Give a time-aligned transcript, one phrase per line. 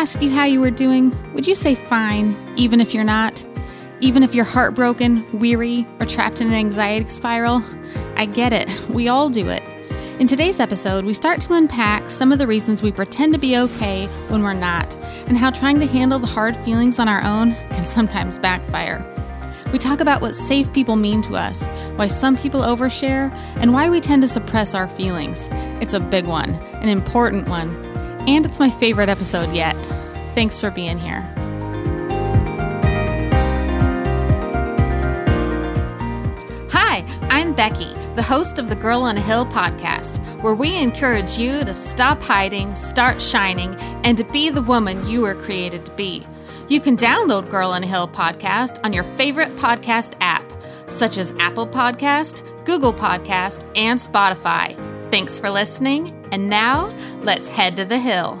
[0.00, 3.46] asked you how you were doing, would you say fine, even if you're not?
[4.00, 7.62] Even if you're heartbroken, weary, or trapped in an anxiety spiral?
[8.16, 8.88] I get it.
[8.88, 9.62] We all do it.
[10.18, 13.58] In today's episode, we start to unpack some of the reasons we pretend to be
[13.58, 14.94] okay when we're not,
[15.26, 19.04] and how trying to handle the hard feelings on our own can sometimes backfire.
[19.70, 23.90] We talk about what safe people mean to us, why some people overshare, and why
[23.90, 25.46] we tend to suppress our feelings.
[25.82, 27.89] It's a big one, an important one,
[28.28, 29.74] and it's my favorite episode yet.
[30.34, 31.22] Thanks for being here.
[36.72, 41.38] Hi, I'm Becky, the host of the Girl on a Hill podcast, where we encourage
[41.38, 43.74] you to stop hiding, start shining,
[44.04, 46.26] and to be the woman you were created to be.
[46.68, 50.44] You can download Girl on a Hill podcast on your favorite podcast app,
[50.86, 54.89] such as Apple Podcast, Google Podcast, and Spotify.
[55.10, 56.86] Thanks for listening, and now
[57.22, 58.40] let's head to the hill.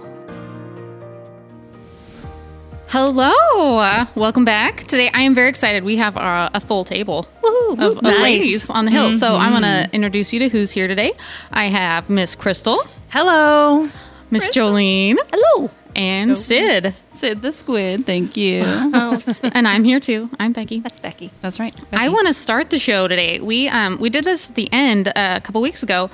[2.86, 4.84] Hello, welcome back.
[4.84, 5.82] Today I am very excited.
[5.82, 7.26] We have uh, a full table
[7.72, 8.20] of, of nice.
[8.20, 9.12] ladies on the hill.
[9.12, 11.12] So I'm going to introduce you to who's here today.
[11.50, 13.88] I have Miss Crystal, Hello.
[14.30, 15.70] Miss Jolene, Hello.
[15.96, 16.94] and Sid.
[17.12, 18.62] Sid the squid, thank you.
[18.62, 20.30] and I'm here too.
[20.38, 20.78] I'm Becky.
[20.78, 21.32] That's Becky.
[21.42, 21.74] That's right.
[21.90, 23.40] I want to start the show today.
[23.40, 26.10] We um we did this at the end uh, a couple weeks ago.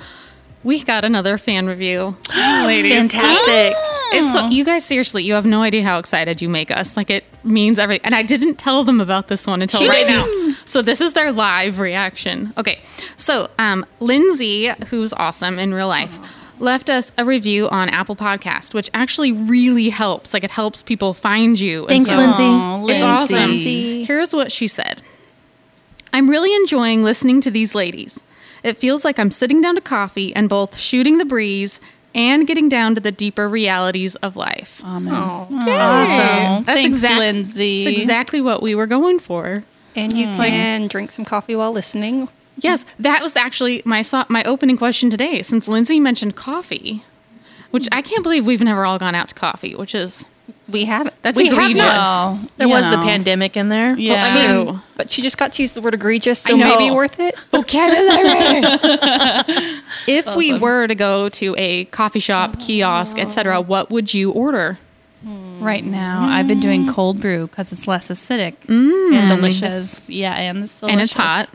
[0.63, 3.11] We got another fan review, ladies.
[3.11, 3.73] Fantastic.
[4.09, 6.95] It's so, you guys seriously, you have no idea how excited you make us.
[6.95, 8.05] Like it means everything.
[8.05, 10.47] And I didn't tell them about this one until She right didn't.
[10.51, 10.55] now.
[10.65, 12.53] So this is their live reaction.
[12.57, 12.79] Okay.
[13.17, 16.17] So, um Lindsay, who's awesome in real life,
[16.59, 20.33] left us a review on Apple Podcast, which actually really helps.
[20.33, 21.81] Like it helps people find you.
[21.87, 22.43] And Thanks, so- Lindsay.
[22.43, 23.35] Aw, It's awesome.
[23.35, 24.05] Lindsay.
[24.05, 25.01] Here's what she said.
[26.13, 28.21] I'm really enjoying listening to these ladies.
[28.63, 31.79] It feels like I'm sitting down to coffee and both shooting the breeze
[32.15, 34.81] and getting down to the deeper realities of life.
[34.83, 35.13] Amen.
[35.13, 36.63] Awesome.
[36.65, 37.85] That's Thanks, exact- Lindsay.
[37.85, 39.63] That's exactly what we were going for.
[39.95, 40.35] And you mm.
[40.35, 42.29] can drink some coffee while listening.
[42.59, 45.41] Yes, that was actually my so- my opening question today.
[45.43, 47.03] Since Lindsay mentioned coffee,
[47.71, 50.25] which I can't believe we've never all gone out to coffee, which is
[50.69, 51.15] We haven't.
[51.21, 51.79] that's we have egregious.
[51.81, 51.95] not.
[51.95, 53.97] Well, There you was the pandemic in there.
[53.97, 54.19] Yeah.
[54.21, 54.79] I mean, True.
[54.97, 57.37] but she just got to use the word egregious, so maybe worth it.
[57.51, 58.61] vocabulary.
[60.07, 64.77] if we were to go to a coffee shop, kiosk, etc., what would you order?
[65.59, 69.13] Right now, I've been doing cold brew because it's less acidic Mm.
[69.13, 70.07] and delicious.
[70.09, 70.93] Yeah, and it's delicious.
[70.93, 71.49] And it's hot.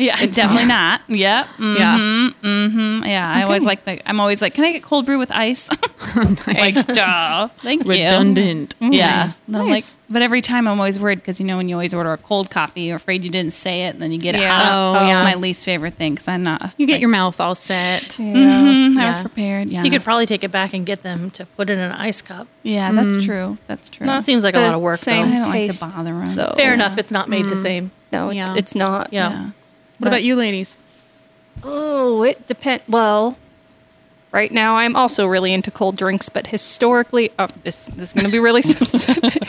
[0.00, 1.02] Yeah, definitely not.
[1.08, 1.46] Yep.
[1.58, 1.98] Mm, Yeah.
[2.42, 3.30] mm, yeah.
[3.30, 4.00] I always like the.
[4.08, 5.68] I'm always like, can I get cold brew with ice?
[6.46, 7.48] like, duh.
[7.58, 7.90] Thank you.
[7.90, 8.74] Redundant.
[8.80, 9.26] Yeah.
[9.26, 9.40] Nice.
[9.46, 11.92] Then I'm like, but every time I'm always worried because you know when you always
[11.92, 14.40] order a cold coffee, you're afraid you didn't say it, and then you get it
[14.40, 14.58] Yeah.
[14.58, 14.72] hot.
[15.02, 15.22] Oh, It's yeah.
[15.22, 16.72] my least favorite thing because I'm not.
[16.78, 18.02] You get your mouth all set.
[18.04, 19.68] Mhm, I was prepared.
[19.70, 19.84] Yeah.
[19.84, 22.22] You could probably take it back and get them to put it in an ice
[22.22, 22.48] cup.
[22.62, 23.58] Yeah, that's true.
[23.66, 24.06] That's true.
[24.06, 25.36] That seems like a lot of work, same though.
[25.36, 26.36] I don't like to bother them.
[26.36, 26.54] though.
[26.56, 26.96] Fair enough.
[26.98, 27.90] It's not made the same.
[28.12, 28.54] No, it's Yeah.
[28.56, 29.12] it's not.
[29.12, 29.50] Yeah.
[30.00, 30.04] Yeah.
[30.04, 30.76] What about you, ladies?
[31.62, 32.84] Oh, it depends.
[32.88, 33.36] Well,
[34.32, 38.24] right now I'm also really into cold drinks, but historically, oh, this this is going
[38.26, 39.42] to be really specific.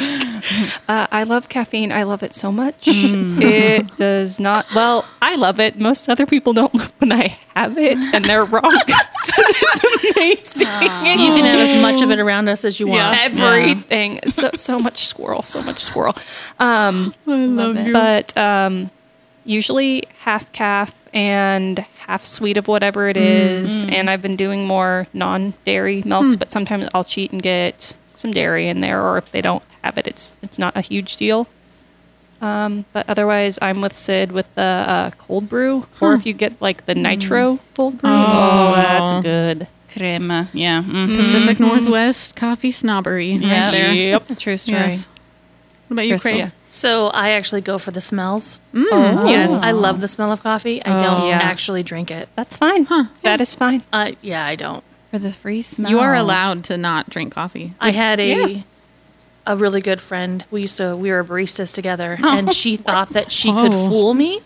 [0.90, 1.91] uh, I love caffeine.
[1.91, 2.84] I love it so much.
[2.88, 4.66] It does not.
[4.75, 5.79] Well, I love it.
[5.79, 8.63] Most other people don't love when I have it, and they're wrong.
[9.22, 10.67] 'Cause it's amazing.
[11.19, 13.00] You can have as much of it around us as you want.
[13.16, 13.19] Yeah.
[13.22, 14.19] everything.
[14.28, 16.16] So so much squirrel, so much squirrel.
[16.59, 17.94] Um, I love you.
[17.94, 18.90] but um,
[19.46, 23.84] usually half caff and half sweet of whatever it is.
[23.85, 28.68] And I've been doing more non-dairy milks, but sometimes I'll cheat and get some dairy
[28.68, 31.47] in there, or if they don't have it, it's it's not a huge deal.
[32.40, 36.59] Um, but otherwise, I'm with Sid with the uh, cold brew, or if you get
[36.62, 39.68] like the nitro cold brew, oh, that's good.
[39.94, 40.50] Crema.
[40.53, 40.81] Yeah.
[40.81, 41.16] mhm.
[41.18, 43.66] Pacific Northwest coffee snobbery Yeah.
[43.66, 43.94] right there.
[43.94, 44.38] Yep.
[44.38, 44.79] True story.
[44.79, 45.08] Yes.
[45.88, 46.31] What about you, Crystal.
[46.31, 46.52] Craig?
[46.73, 48.61] So I actually go for the smells.
[48.73, 49.27] Oh.
[49.29, 49.51] Yes.
[49.51, 50.81] I love the smell of coffee.
[50.85, 51.37] I don't Yeah.
[51.39, 52.29] actually drink it.
[52.37, 52.85] That's fine.
[52.85, 53.05] Huh.
[53.23, 53.83] That is fine.
[53.91, 54.81] Uh, yeah, I don't.
[55.11, 55.91] For the free smell.
[55.91, 57.73] You are allowed to not drink coffee.
[57.81, 58.61] I had a Yeah.
[59.46, 60.46] a really good friend.
[60.49, 63.90] We used to we were baristas together, and she thought that she could Oh.
[63.90, 64.40] fool me.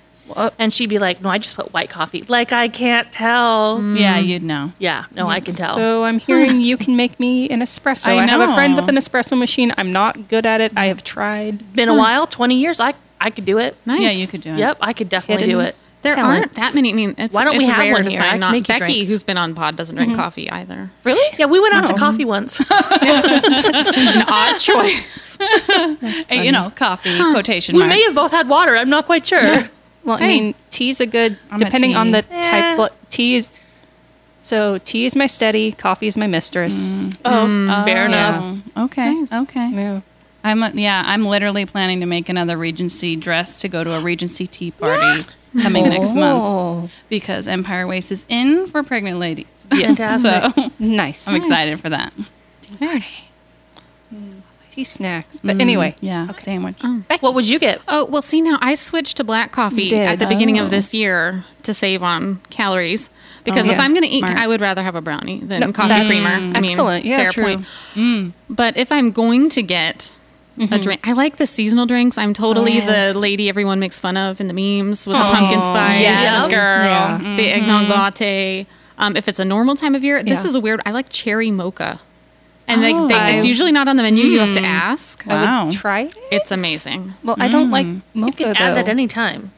[0.58, 3.80] And she'd be like, "No, I just put white coffee." Like I can't tell.
[3.80, 4.00] Mm.
[4.00, 4.74] Yeah, you'd know.
[4.80, 5.76] Yeah, no, I can tell.
[5.76, 8.08] So I'm hearing you can make me an espresso.
[8.18, 9.72] I I, have a friend with an espresso machine.
[9.78, 10.74] I'm not good at it.
[10.76, 11.74] I have tried.
[11.74, 12.80] Been a while, twenty years.
[12.80, 13.76] I I could do it.
[13.86, 14.02] Nice.
[14.02, 14.58] Yeah, you could do it.
[14.58, 15.76] Yep, I could definitely do it.
[16.06, 16.40] There talents.
[16.40, 16.92] aren't that many.
[16.92, 18.20] I mean, it's, Why don't it's we have rare one to here?
[18.20, 19.10] find I can not make you Becky, drinks.
[19.10, 20.22] who's been on pod, doesn't drink mm-hmm.
[20.22, 20.92] coffee either.
[21.04, 21.36] Really?
[21.40, 22.60] Yeah, we went out to coffee once.
[22.70, 25.38] An odd choice.
[26.30, 27.96] Hey, you know, coffee quotation we marks.
[27.96, 28.78] may have both had water.
[28.78, 29.68] I'm not quite sure.
[30.06, 30.26] Well, Hey.
[30.26, 32.12] I mean, tea's a good, I'm a depending on tea.
[32.12, 32.46] the type.
[32.46, 32.76] Eh.
[32.78, 33.50] Well, tea is
[34.42, 37.08] So tea is my steady, coffee is my mistress.
[37.08, 37.18] Mm.
[37.26, 37.82] Oh, mm.
[37.82, 38.62] oh, fair enough.
[38.76, 39.14] Oh, okay.
[39.14, 39.34] Nice.
[39.34, 39.70] Okay.
[39.72, 40.02] Yeah.
[40.44, 41.02] I'm yeah.
[41.06, 45.24] I'm literally planning to make another Regency dress to go to a Regency tea party
[45.62, 46.16] coming next oh.
[46.16, 49.66] month Oh, because Empire Waist is in for pregnant ladies.
[49.72, 50.54] Fantastic.
[50.56, 51.28] So nice.
[51.28, 52.14] I'm excited for that.
[52.62, 53.25] Tea
[54.84, 55.40] snacks.
[55.44, 56.32] But anyway, mm, Yeah.
[56.38, 56.80] Sandwich.
[56.80, 57.04] Mm.
[57.22, 57.82] What would you get?
[57.88, 60.66] Oh, well, see, now I switched to black coffee at the beginning Oh.
[60.66, 63.10] of this year to save on calories.
[63.44, 63.84] Because Oh, if yeah.
[63.84, 64.38] I'm going to eat, Smart.
[64.38, 66.56] I would rather have a brownie than No, coffee that's creamer.
[66.58, 67.06] I mean, excellent.
[67.06, 67.44] Yeah, fair true.
[67.44, 67.66] point.
[67.94, 68.34] Mm.
[68.50, 70.16] But if I'm going to get
[70.58, 70.82] a mm-hmm.
[70.82, 72.18] drink, I like the seasonal drinks.
[72.18, 73.14] I'm totally oh, yes.
[73.14, 76.50] the lady everyone makes fun of in the memes with the pumpkin spice, Yes, Yeah.
[76.50, 76.86] girl.
[76.86, 77.36] Yeah.
[77.38, 77.92] the eggnog mm-hmm.
[77.92, 78.68] latte.
[78.98, 80.50] Um, if it's a normal time of year, this Yeah.
[80.50, 80.82] is a weird.
[80.86, 82.00] I like cherry mocha,
[82.68, 83.08] and like Oh.
[83.08, 83.48] they, it's oh.
[83.48, 84.26] usually not on the menu.
[84.26, 84.66] You have to hmm.
[84.66, 85.28] ask.
[85.28, 86.18] I would try it.
[86.32, 87.14] It's amazing.
[87.24, 88.00] Well, I don't like hmm.
[88.14, 88.60] mocha You can though.
[88.60, 89.52] add that any time.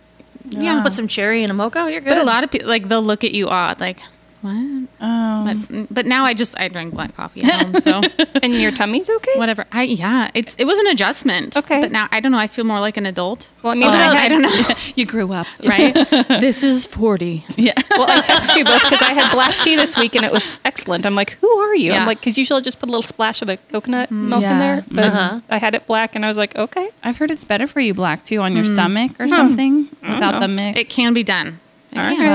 [0.50, 1.90] Yeah, Put some cherry in a mocha.
[1.92, 2.10] You're good.
[2.10, 4.00] But a lot of people like they'll look at you odd, like
[4.42, 4.88] what?
[5.02, 5.44] Oh.
[5.46, 8.02] But but now I just I drink black coffee at home, so
[8.42, 9.38] and your tummy's okay.
[9.38, 9.66] whatever.
[9.72, 11.58] I yeah, it's it was an adjustment.
[11.58, 11.82] Okay.
[11.82, 12.38] but now I don't know.
[12.38, 13.50] I feel more like an adult.
[13.64, 14.52] Well, I mean, But I, I, don't know.
[14.96, 15.48] you grew up.
[15.64, 15.94] Right?
[16.28, 17.46] this is forty.
[17.56, 17.74] Yeah.
[17.92, 20.52] Well, I text you both because I had black tea this week and it was
[20.66, 21.06] excellent.
[21.06, 21.92] I'm like, who are you?
[21.92, 22.02] Yeah.
[22.02, 24.30] I'm like, because usually I just put a little splash of the coconut mm-hmm.
[24.30, 25.42] milk in there, but Uh-huh.
[25.50, 26.90] I had it black and I was like, okay.
[27.04, 28.74] I've heard it's better for you black too on your mm.
[28.74, 29.34] stomach or hmm.
[29.34, 30.80] something without the mix.
[30.80, 31.60] It can be done.
[31.92, 32.20] It All can.
[32.20, 32.30] right.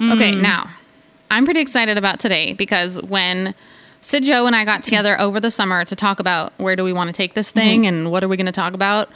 [0.00, 0.14] Wow.
[0.14, 0.42] Okay, hmm.
[0.42, 0.70] now
[1.30, 3.54] I'm pretty excited about today because when
[4.00, 6.92] Sid Joe and I got together over the summer to talk about where do we
[6.92, 7.88] want to take this thing mm-hmm.
[7.88, 9.08] and what are we going to talk about,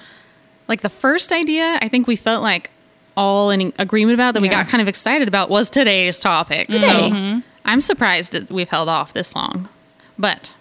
[0.67, 2.71] like the first idea, I think we felt like
[3.17, 6.69] all in agreement about that we got kind of excited about was today's topic.
[6.69, 6.85] Mm-hmm.
[6.85, 7.41] So mm-hmm.
[7.65, 9.69] I'm surprised that we've held off this long.
[10.19, 10.55] But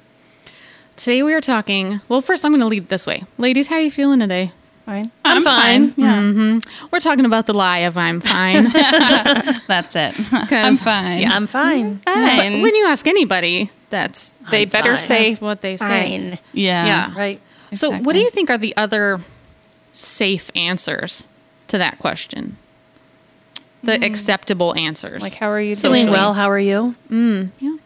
[0.96, 2.02] today we are talking.
[2.10, 3.24] Well, first I'm going to lead this way.
[3.38, 4.52] Ladies, how are you feeling today?
[4.88, 5.12] Fine.
[5.26, 5.94] I'm fine.
[5.98, 6.22] Yeah.
[6.22, 6.88] Mm-hmm.
[6.94, 8.64] We're talking about the lie of I'm fine.
[9.68, 10.16] That's it.
[10.32, 11.24] I'm fine.
[11.24, 11.96] Yeah, I'm fine.
[12.06, 12.62] but Fine.
[12.62, 14.98] when you ask anybody, that's they I'm better fine.
[14.98, 15.86] say That's what they say.
[15.86, 16.40] fine.
[16.54, 16.86] Yeah.
[16.86, 17.18] Yeah.
[17.18, 17.42] Right.
[17.74, 19.20] So, what do you think are the other
[19.92, 21.28] safe answers
[21.68, 22.56] to that question?
[23.84, 24.04] The hmm.
[24.04, 25.22] acceptable answers.
[25.22, 26.14] Like, how are you Feeling doing?
[26.14, 26.34] well.
[26.34, 26.96] How are you?
[27.10, 27.52] Mm.
[27.62, 27.80] I'm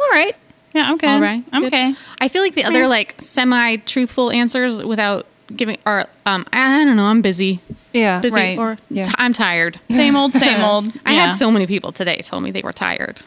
[0.00, 0.36] all right.
[0.72, 0.92] Yeah.
[0.94, 1.08] Okay.
[1.08, 1.74] all right, I'm good.
[1.74, 1.94] okay.
[2.20, 7.04] I feel like the other like semi-truthful answers without giving are um I don't know
[7.04, 7.60] I'm busy,
[7.92, 8.20] Yeah.
[8.20, 8.58] busy Right.
[8.58, 9.04] or Yeah.
[9.04, 9.80] t- I'm tired.
[9.90, 10.92] Same old, same old.
[11.06, 13.20] I had so many people today tell me they were tired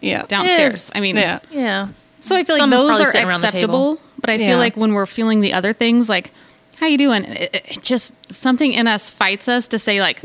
[0.00, 0.22] Yeah.
[0.26, 0.72] downstairs.
[0.74, 0.90] Yes.
[0.94, 1.38] I mean, Yeah.
[1.50, 1.88] Yeah.
[2.20, 3.92] So I feel Some like those are sitting around the table.
[3.92, 4.56] acceptable, but I feel Yeah.
[4.56, 6.32] like when we're feeling the other things, like
[6.80, 10.22] how you doing, it, it- it just something in us fights us to say like,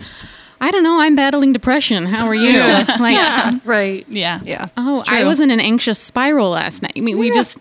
[0.59, 2.05] I don't know, I'm battling depression.
[2.05, 2.59] How are you?
[2.99, 4.05] like, Right.
[4.09, 4.39] Yeah.
[4.43, 4.67] Yeah.
[4.77, 6.93] oh, I was in an anxious spiral last night.
[6.95, 7.33] I mean, we Yeah.
[7.33, 7.57] just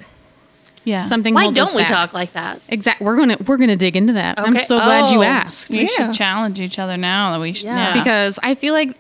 [0.85, 1.05] Yeah.
[1.07, 1.35] something.
[1.35, 1.89] Why don't we back.
[1.91, 2.61] talk like that?
[2.69, 3.05] Exactly.
[3.05, 4.39] We're gonna we're gonna dig into that.
[4.41, 4.65] I'm Okay.
[4.65, 5.25] so glad you Oh.
[5.25, 5.87] asked We Yeah.
[5.87, 7.65] should challenge each other now that we should.
[7.67, 7.95] Yeah.
[7.95, 8.03] Yeah.
[8.03, 8.97] because I feel like.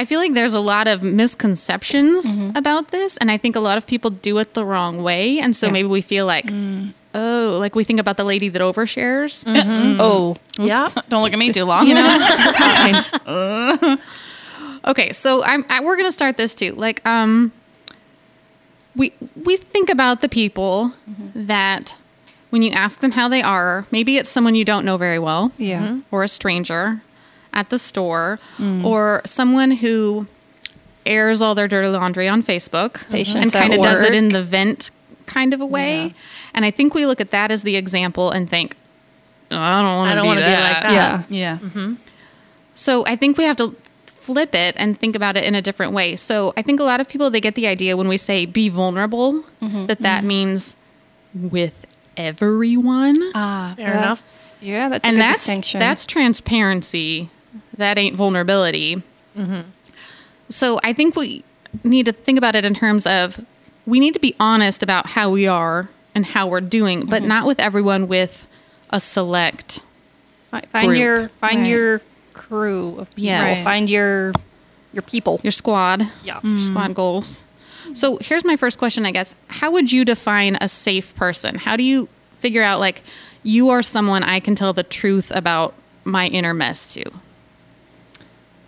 [0.00, 2.56] I feel like there's a lot of misconceptions Mm-hmm.
[2.56, 5.56] about this, and I think a lot of people do it the wrong way, and
[5.56, 5.72] so Yeah.
[5.72, 6.92] maybe we feel like, Mm.
[7.16, 9.42] oh, like we think about the lady that overshares,
[9.98, 10.36] Oh.
[10.56, 10.86] Yeah.
[11.08, 11.88] Don't look at me too long.
[11.88, 12.02] you know.
[14.86, 16.72] Okay, so I'm I, we're gonna start this too.
[16.76, 17.50] Like, um,
[18.98, 21.46] we we think about the people mm-hmm.
[21.46, 21.96] that
[22.50, 25.52] when you ask them how they are, maybe it's someone you don't know very well,
[25.56, 25.82] Yeah.
[25.82, 26.00] Mm-hmm.
[26.10, 27.02] or a stranger
[27.52, 28.84] at the store, mm.
[28.84, 30.26] or someone who
[31.06, 34.42] airs all their dirty laundry on Facebook Patients and kind of does it in the
[34.42, 34.90] vent
[35.26, 36.06] kind of a way.
[36.06, 36.12] Yeah.
[36.54, 38.76] And I think we look at that as the example and think,
[39.50, 40.92] oh, I don't want I to don't be wanna be like that.
[40.92, 41.22] Yeah.
[41.28, 41.58] Yeah.
[41.58, 41.94] Mm-hmm.
[42.74, 43.74] So I think we have to
[44.28, 46.14] flip it and think about it in a different way.
[46.16, 48.68] So I think a lot of people they get the idea when we say be
[48.68, 50.28] vulnerable mm-hmm, that that mm-hmm.
[50.28, 50.76] means
[51.34, 53.16] with everyone.
[53.34, 53.72] Ah.
[53.76, 54.18] Fair enough.
[54.20, 55.80] That's- Yeah, that's a and good that's distinction.
[55.80, 57.30] that's transparency.
[57.76, 59.02] That ain't vulnerability.
[59.36, 59.60] Mm-hmm.
[60.50, 61.44] So I think we
[61.84, 63.40] need to think about it in terms of
[63.86, 67.46] we need to be honest about how we are and how we're doing, but not
[67.46, 68.46] with everyone with
[68.90, 69.82] a select
[70.50, 70.98] find group.
[70.98, 71.68] your find Right.
[71.68, 72.00] your
[72.38, 73.24] crew of people.
[73.24, 73.56] Yes.
[73.58, 73.64] Right.
[73.64, 74.32] Find your
[74.92, 75.40] your people.
[75.42, 76.10] your squad.
[76.24, 76.36] Yeah.
[76.36, 76.56] Mm-hmm.
[76.56, 77.42] your squad goals.
[77.94, 79.34] So here's my first question, I guess.
[79.48, 81.56] How would you define a safe person?
[81.56, 83.02] How do you figure out like
[83.42, 87.02] you are someone I can tell the truth about my inner mess to?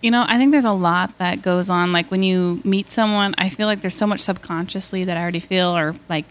[0.01, 1.93] You know, I think there's a lot that goes on.
[1.93, 5.39] Like when you meet someone, I feel like there's so much subconsciously that I already
[5.39, 6.25] feel or like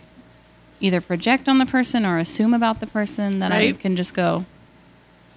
[0.81, 4.45] either project on the person or assume about the person that I can just go,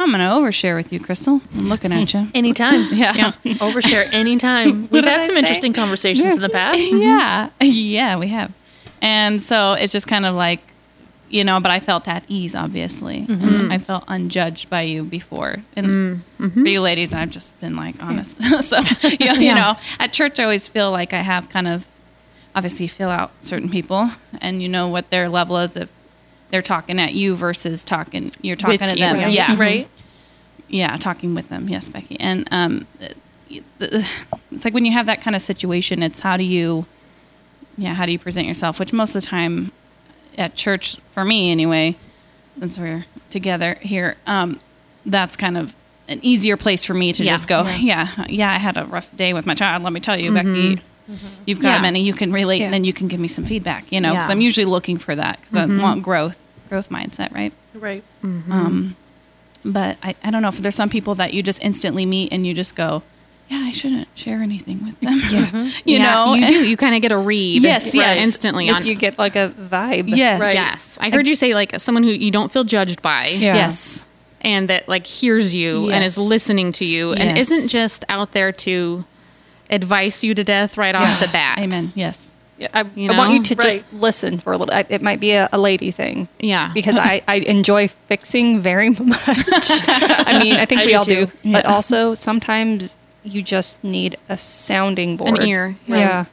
[0.04, 1.42] I'm going to overshare with you, Crystal.
[1.56, 2.30] I'm looking at you.
[2.36, 2.94] Anytime.
[2.94, 3.34] Yeah.
[3.44, 4.88] Overshare anytime.
[4.92, 6.80] We've had some interesting conversations in the past.
[6.80, 7.50] yeah.
[7.62, 8.52] Yeah, we have.
[9.02, 10.62] And so it's just kind of like,
[11.30, 13.20] you know, but I felt at ease, obviously.
[13.20, 13.72] And mm-hmm.
[13.72, 15.58] I felt unjudged by you before.
[15.76, 15.88] And
[16.40, 16.62] mm-hmm.
[16.64, 18.42] for you ladies, I've just been like honest.
[18.62, 18.80] so,
[19.20, 21.86] you know, you know, at church, I always feel like I have kind of,
[22.56, 25.90] obviously, feel out certain people and you know what their level is if
[26.54, 29.18] they're talking at you versus talking, you're talking With to you, them.
[29.18, 29.32] right.
[29.32, 29.48] Yeah.
[29.48, 29.60] Mm-hmm.
[29.62, 29.90] Right.
[30.74, 31.70] Yeah, talking with them.
[31.70, 32.20] Yes, Becky.
[32.20, 32.88] And um,
[33.80, 36.88] it's like when you have that kind of situation, it's how do you,
[37.78, 38.80] yeah, how do you present yourself?
[38.80, 39.72] Which most of the time
[40.36, 41.96] at church, for me anyway,
[42.58, 44.60] since we're together here, um,
[45.06, 45.76] that's kind of
[46.08, 47.32] an easier place for me to Yeah.
[47.34, 49.84] just go, yeah, yeah, I had a rough day with my child.
[49.84, 50.82] Let me tell you, Becky.
[51.46, 51.82] You've got Yeah.
[51.82, 52.66] many you can relate, Yeah.
[52.66, 53.92] and then you can give me some feedback.
[53.92, 54.32] You know, because Yeah.
[54.34, 56.40] I'm usually looking for that because I want growth,
[56.70, 57.54] growth mindset, right?
[57.76, 58.04] Right.
[58.24, 58.96] Um,
[59.66, 62.46] but I, I don't know if there's some people that you just instantly meet and
[62.46, 63.04] you just go,
[63.50, 65.20] yeah, I shouldn't share anything with them.
[65.86, 66.68] you Yeah, know, you do.
[66.68, 67.62] You kind of get a read.
[67.62, 68.20] Yes, yes.
[68.20, 68.86] instantly on.
[68.86, 70.06] you get like a vibe.
[70.16, 70.42] Yes.
[70.42, 70.56] Right.
[70.56, 73.28] Yes, I heard you say like someone who you don't feel judged by.
[73.28, 73.56] Yeah.
[73.56, 74.04] Yes.
[74.42, 78.52] and that like hears you and is listening to you and isn't just out there
[78.52, 79.06] to
[79.70, 81.60] advise you to death right off the bat.
[81.60, 81.92] Amen.
[81.96, 82.33] Yes.
[82.64, 83.94] Yeah, I, You I want you to just Right.
[83.94, 84.74] listen for a little.
[84.74, 86.28] I- It might be a, a lady thing.
[86.40, 86.72] Yeah.
[86.74, 89.22] Because I, I enjoy fixing very much.
[89.28, 91.26] I mean, I think I we do all do.
[91.28, 91.32] too.
[91.52, 95.40] But also, sometimes you just need a sounding board.
[95.40, 96.00] An ear, right.
[96.00, 96.26] Yeah.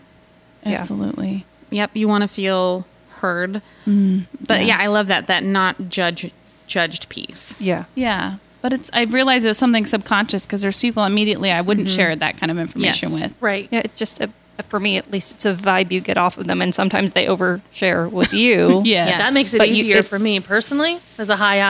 [0.64, 0.78] Yeah.
[0.78, 1.46] Absolutely.
[1.70, 3.62] Yep, you want to feel heard.
[3.87, 4.76] Mm, but yeah.
[4.80, 6.30] I love that that not judge
[6.66, 7.60] judged piece.
[7.60, 7.84] Yeah.
[7.94, 8.37] Yeah.
[8.62, 12.14] But it's, I realized it was something subconscious because there's people immediately I wouldn't share
[12.14, 13.20] that kind of information Yes.
[13.20, 13.34] with.
[13.40, 13.68] Right.
[13.70, 13.80] Yeah.
[13.84, 14.30] It's just a,
[14.69, 16.61] for me, at least, it's a vibe you get off of them.
[16.62, 18.83] And sometimes they overshare with you.
[18.85, 19.09] Yes.
[19.11, 19.19] Yes.
[19.19, 21.61] That makes it But you- easier it- for me personally as a high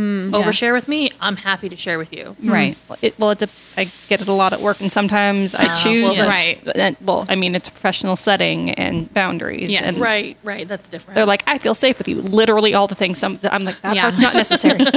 [0.00, 0.42] Mm, I.
[0.42, 1.10] Overshare with me.
[1.20, 2.36] I'm happy to share with you.
[2.42, 2.50] Mm.
[2.50, 2.78] Right.
[3.02, 5.80] It, well, it, dep- I get it a lot at work, and sometimes I ah,
[5.82, 6.16] choose.
[6.18, 6.60] well, Right.
[6.64, 9.72] but then- well, I mean, it's a professional setting and boundaries.
[9.72, 9.82] Yes.
[9.82, 10.36] And Right.
[10.42, 10.66] Right.
[10.66, 11.14] That's different.
[11.16, 12.16] They're like, I feel safe with you.
[12.22, 13.18] Literally all the things.
[13.18, 14.02] Some I'm like, that Yeah.
[14.02, 14.80] part's not necessary.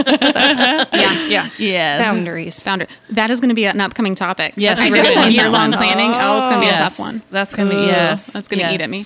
[0.93, 1.27] Yeah.
[1.27, 1.49] yeah.
[1.57, 2.01] Yes.
[2.01, 2.63] Boundaries.
[2.63, 2.87] Founder.
[3.09, 4.53] That is going to be an upcoming topic.
[4.55, 6.11] Yes, I we're did some year long planning.
[6.13, 7.21] Oh, it's going to be a tough one.
[7.31, 8.27] That's going to be, yes.
[8.27, 9.05] That's going to eat at me.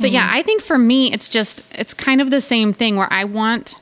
[0.00, 3.08] But yeah, I think for me, it's just, it's kind of the same thing where
[3.10, 3.76] I want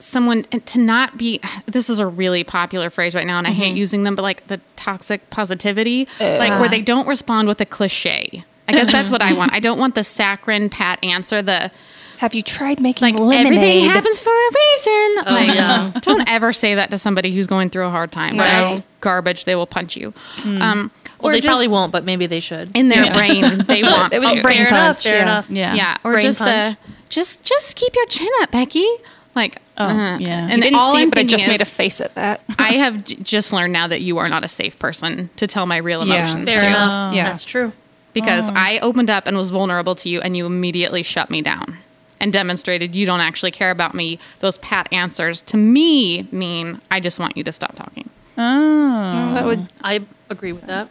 [0.00, 3.76] someone to not be, this is a really popular phrase right now, and I hate
[3.76, 8.44] using them, but like the toxic positivity, like where they don't respond with a cliche.
[8.68, 9.52] I guess that's what I want.
[9.54, 11.70] I don't want the saccharine pat answer, the
[12.18, 13.46] Have you tried making like lemonade?
[13.46, 15.16] everything happens for a reason.
[15.34, 15.92] like, yeah.
[16.02, 18.38] don't ever say that to somebody who's going through a hard time.
[18.38, 18.64] Right.
[18.64, 19.44] That's garbage.
[19.44, 20.14] They will punch you.
[20.44, 22.74] Um, well, or they just probably won't, but maybe they should.
[22.76, 23.12] in their Yeah.
[23.12, 24.38] brain they want It was to.
[24.38, 25.02] a brain fair enough.
[25.02, 25.22] Fair yeah.
[25.22, 25.50] enough.
[25.50, 25.74] Yeah.
[25.74, 26.76] yeah, or Brain just punch.
[26.76, 28.86] the just just keep your chin up, Becky.
[29.34, 30.42] Like, Oh, uh, yeah.
[30.48, 32.42] And You didn't all see, I'm but I thinking just made a face at that.
[32.58, 35.66] I have j- just learned now that you are not a safe person to tell
[35.66, 36.16] my real Yeah.
[36.16, 36.66] emotions Fair to.
[36.68, 37.14] enough.
[37.14, 37.28] Yeah.
[37.30, 37.72] That's true.
[38.12, 41.78] because I opened up and was vulnerable to you, and you immediately shut me down
[42.20, 44.18] and demonstrated you don't actually care about me.
[44.40, 48.10] Those pat answers to me mean I just want you to stop talking.
[48.36, 49.34] Oh.
[49.34, 50.90] that would, I agree with that.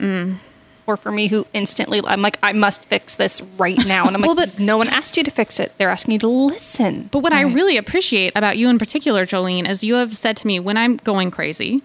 [0.90, 4.22] Or for me, who instantly, I'm like, I must fix this right now, and I'm
[4.24, 5.72] Well, like, but- no one asked you to fix it.
[5.78, 7.10] They're asking you to listen.
[7.12, 10.48] But what I really appreciate about you in particular, Jolene, is you have said to
[10.48, 11.84] me when I'm going crazy,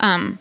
[0.00, 0.38] um,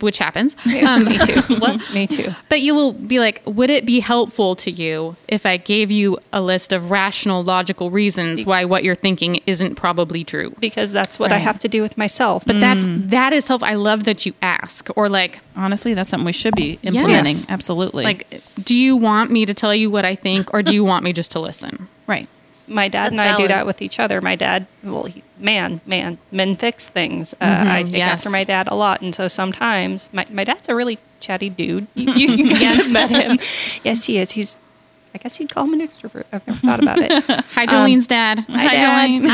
[0.00, 0.54] which happens,
[0.86, 1.42] um, me too.
[1.94, 2.34] Me too.
[2.48, 6.18] but you will be like, would it be helpful to you if I gave you
[6.32, 10.54] a list of rational, logical reasons why what you're thinking isn't probably true?
[10.60, 12.44] Because that's what I have to do with myself.
[12.46, 13.68] But that's that is helpful.
[13.68, 17.36] I love that you ask, or like, Honestly, that's something we should be implementing.
[17.36, 17.46] Yes.
[17.48, 18.04] Absolutely.
[18.04, 21.04] like, do you want me to tell you what I think, or do you want
[21.04, 21.88] me just to listen?
[22.06, 22.28] right.
[22.68, 24.20] My dad That's and I do that with each other.
[24.20, 27.34] My dad, well, he, man, man, men fix things.
[27.34, 28.12] Uh, I take yes.
[28.12, 31.86] after my dad a lot, and so sometimes my, my dad's a really chatty dude.
[31.94, 33.38] You, you guys have met him.
[33.84, 34.32] Yes, he is.
[34.32, 34.58] He's,
[35.14, 36.24] I guess you'd call him an extrovert.
[36.32, 37.10] I've never thought about it.
[37.54, 38.40] Hi, Jolene's dad.
[38.40, 39.10] Hi, Hi, Dad.
[39.10, 39.28] Jolene.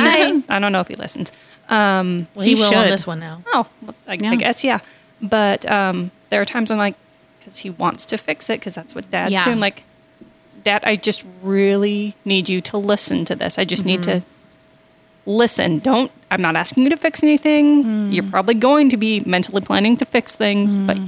[0.47, 0.57] Hi.
[0.57, 1.33] I don't know if he listens.
[1.69, 2.93] Um, Well, he, He will on should.
[2.93, 3.43] this one now.
[3.49, 4.31] oh, well, I, Yeah.
[4.31, 4.79] I guess yeah.
[5.21, 6.95] But um, there are times I'm like,
[7.41, 9.45] because he wants to fix it, because that's what Dad's Yeah.
[9.45, 9.61] doing.
[9.61, 9.85] Like,
[10.65, 13.59] Dad, I just really need you to listen to this.
[13.59, 14.23] I just need to
[15.27, 15.79] listen.
[15.79, 16.11] Don't.
[16.31, 17.85] I'm not asking you to fix anything.
[17.85, 18.15] Mm.
[18.15, 20.87] You're probably going to be mentally planning to fix things, mm.
[20.87, 20.99] but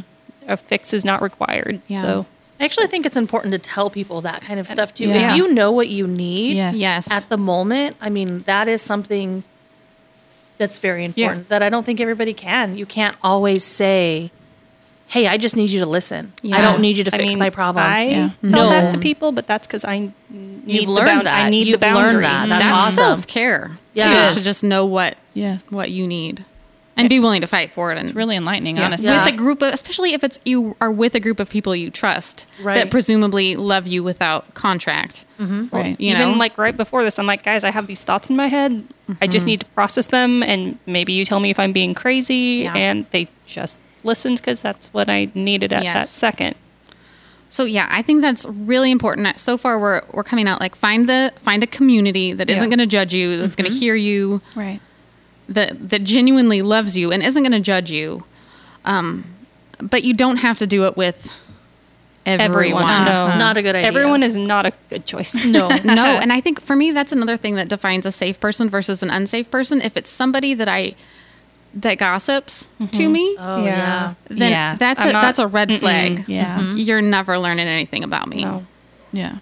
[0.46, 1.80] a fix is not required.
[1.88, 2.00] Yeah.
[2.00, 2.26] So
[2.60, 5.08] I actually think it's important to tell people that kind of stuff too.
[5.08, 5.32] Yeah.
[5.32, 6.76] If you know what you need Yes.
[6.76, 7.10] Yes.
[7.10, 9.44] at the moment, I mean, that is something
[10.58, 12.76] that's very important that I don't think everybody can.
[12.76, 14.30] You can't always say,
[15.08, 16.32] Hey, I just need you to listen.
[16.52, 17.84] I don't need you to I fix mean, my problem.
[17.84, 18.30] I Yeah.
[18.48, 18.70] tell No.
[18.70, 21.44] that to people, but that's because I need You've the learned bound- that.
[21.46, 22.22] I need You've the boundary.
[22.22, 22.48] that.
[22.48, 22.96] That's That's awesome.
[22.96, 23.78] self care.
[23.94, 24.34] Yes.
[24.34, 25.64] too, to just know what Yes.
[25.70, 26.44] what you need.
[26.98, 28.86] and be willing to fight for it and It's really enlightening, Yeah.
[28.86, 29.08] honestly.
[29.10, 29.22] Yeah.
[29.22, 31.90] with a group of especially if it's you are with a group of people you
[31.90, 32.74] trust Right.
[32.76, 35.66] that presumably love you without contract mm-hmm.
[35.70, 36.00] Right.
[36.00, 38.36] you Even know like right before this, I'm like, guys, I have these thoughts in
[38.36, 38.82] my head.
[39.20, 39.50] I just mm-hmm.
[39.50, 42.62] need to process them, and maybe you tell me if I'm being crazy.
[42.64, 42.72] Yeah.
[42.74, 45.94] And they just listened because that's what I needed at Yes.
[45.94, 46.54] that second.
[47.48, 51.08] so yeah i think that's really important so far we're we're coming out like find
[51.08, 52.60] the find a community that Yeah.
[52.60, 54.80] not going to judge you that's going to hear you right.
[55.48, 58.24] that that genuinely loves you and isn't going to judge you
[58.84, 59.24] um
[59.78, 61.30] but you don't have to do it with
[62.24, 63.86] everyone, Everyone, no, Not a good idea.
[63.86, 65.44] Everyone is not a good choice.
[65.58, 65.68] no.
[65.84, 69.02] no and i think for me that's another thing that defines a safe person versus
[69.04, 70.94] an unsafe person if it's somebody that i
[71.76, 73.12] that gossips to mm-hmm.
[73.12, 73.64] me Oh Yeah.
[73.64, 74.14] yeah.
[74.28, 74.76] then Yeah.
[74.76, 76.58] that's I'm a, not- that's a red flag Yeah.
[76.58, 76.68] Mm-hmm.
[76.70, 76.78] Mm-hmm.
[76.78, 78.66] you're never learning anything about me No.
[79.12, 79.38] Yeah.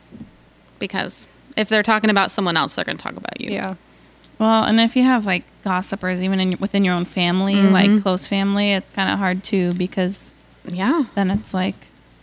[0.78, 3.74] because if they're talking about someone else they're going to talk about you Yeah.
[4.38, 8.26] Well, and if you have like gossipers, even in, within your own family, like close
[8.26, 10.34] family, it's kind of hard too because
[10.66, 11.76] yeah then it's like,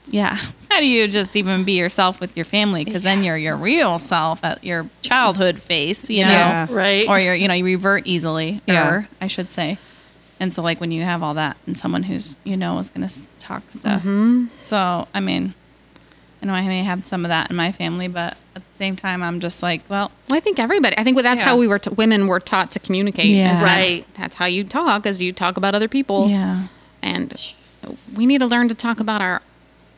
[0.08, 0.36] yeah,
[0.70, 2.84] how do you just even be yourself with your family?
[2.84, 6.68] Because then you're your real self at your childhood face, you know, Yeah.
[6.70, 7.08] Right.
[7.08, 8.88] or you're, you know, you revert easily, Yeah.
[8.90, 9.78] or I should say.
[10.42, 13.08] And so, like, when you have all that and someone who's, you know, is going
[13.08, 14.02] to talk stuff.
[14.02, 14.46] Mm-hmm.
[14.58, 15.54] So, I mean,
[16.42, 18.96] I know I may have some of that in my family, but at the same
[18.96, 20.98] time, I'm just like, well, Well, I think everybody.
[20.98, 21.46] I think that's Yeah.
[21.50, 21.78] how we were.
[21.78, 23.28] T- women were taught to communicate.
[23.28, 23.54] Yeah.
[23.54, 24.14] is that's- Right.
[24.16, 26.28] That's, how you talk, as you talk about other people.
[26.28, 26.68] yeah.
[27.04, 27.54] And
[28.16, 29.42] we need to learn to talk about our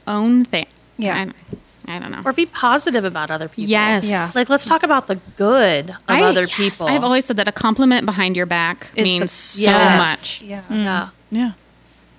[0.08, 0.68] own thing.
[0.98, 1.16] Yeah.
[1.32, 1.56] I,
[1.88, 2.22] I don't know.
[2.26, 3.70] or be positive about other people.
[3.70, 4.06] yes.
[4.06, 4.32] Yeah.
[4.34, 6.56] Like let's talk about the good of I- other yes.
[6.56, 6.88] people.
[6.88, 9.98] I've always said that a compliment behind your back Is the- means so Yes.
[9.98, 10.42] much.
[10.42, 10.62] Yeah.
[10.70, 10.76] yeah.
[10.76, 11.12] Mm.
[11.32, 11.52] Yeah.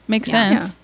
[0.08, 0.60] Makes Yeah.
[0.60, 0.76] sense.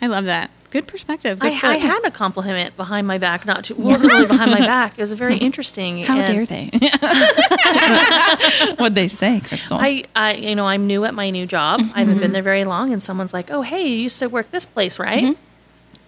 [0.00, 0.50] I love that.
[0.70, 1.38] Good perspective.
[1.38, 4.50] Good I, for- I had a compliment behind my back, not too, wasn't really behind
[4.50, 4.94] my back.
[4.98, 6.04] It was very interesting.
[6.04, 6.70] How and dare they?
[8.76, 9.78] What'd they say, Crystal?
[9.80, 11.80] I, I, you know, I'm new at my new job.
[11.94, 12.32] I haven't been mm-hmm.
[12.34, 15.24] there very long, and someone's like, "Oh, hey, you used to work this place, right?"
[15.24, 15.40] Mm-hmm.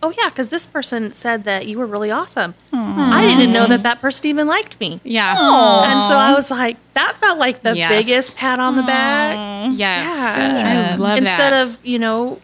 [0.03, 2.55] Oh yeah, because this person said that you were really awesome.
[2.71, 2.99] Hmm.
[2.99, 5.33] I didn't know that that person even liked me, yeah.
[5.33, 7.91] and so I was like, that felt like the Yes.
[7.91, 8.87] biggest pat on the hmm.
[8.87, 9.71] back.
[9.77, 10.39] Yes.
[10.39, 10.93] Yeah.
[10.93, 11.67] I love Instead that.
[11.67, 12.41] of you know,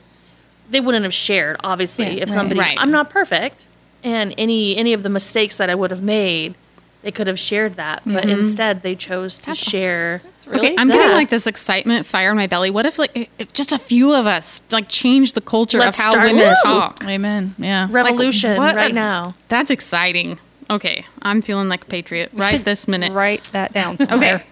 [0.68, 1.56] they wouldn't have shared.
[1.62, 2.30] Obviously, Yeah, if right.
[2.30, 2.76] somebody, Right.
[2.80, 3.66] I'm not perfect,
[4.02, 6.56] and any any of the mistakes that I would have made,
[7.02, 8.30] they could have shared that, but mm-hmm.
[8.30, 10.22] instead they chose to share.
[10.46, 12.70] Okay, I'm getting like this excitement fire in my belly.
[12.70, 16.04] What if like if just a few of us like change the culture Let's of
[16.04, 16.54] how women Woo!
[16.64, 17.02] talk?
[17.04, 17.54] Amen.
[17.58, 17.84] Yeah.
[17.84, 19.34] Like, revolution what right a- now.
[19.48, 20.38] That's exciting.
[20.70, 23.12] Okay, I'm feeling like a patriot right this minute.
[23.12, 23.94] Write that down.
[24.00, 24.08] Okay.
[24.08, 24.44] somewhere.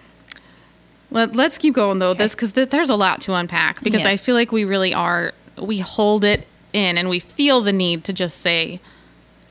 [1.11, 2.13] Let, let's keep going though.
[2.13, 5.33] This because th- there's a lot to unpack because I feel like we really are.
[5.61, 8.79] We hold it in and we feel the need to just say,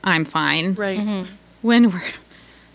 [0.03, 0.97] "I'm fine," Right.
[0.99, 1.31] Mm-hmm.
[1.61, 2.01] when we're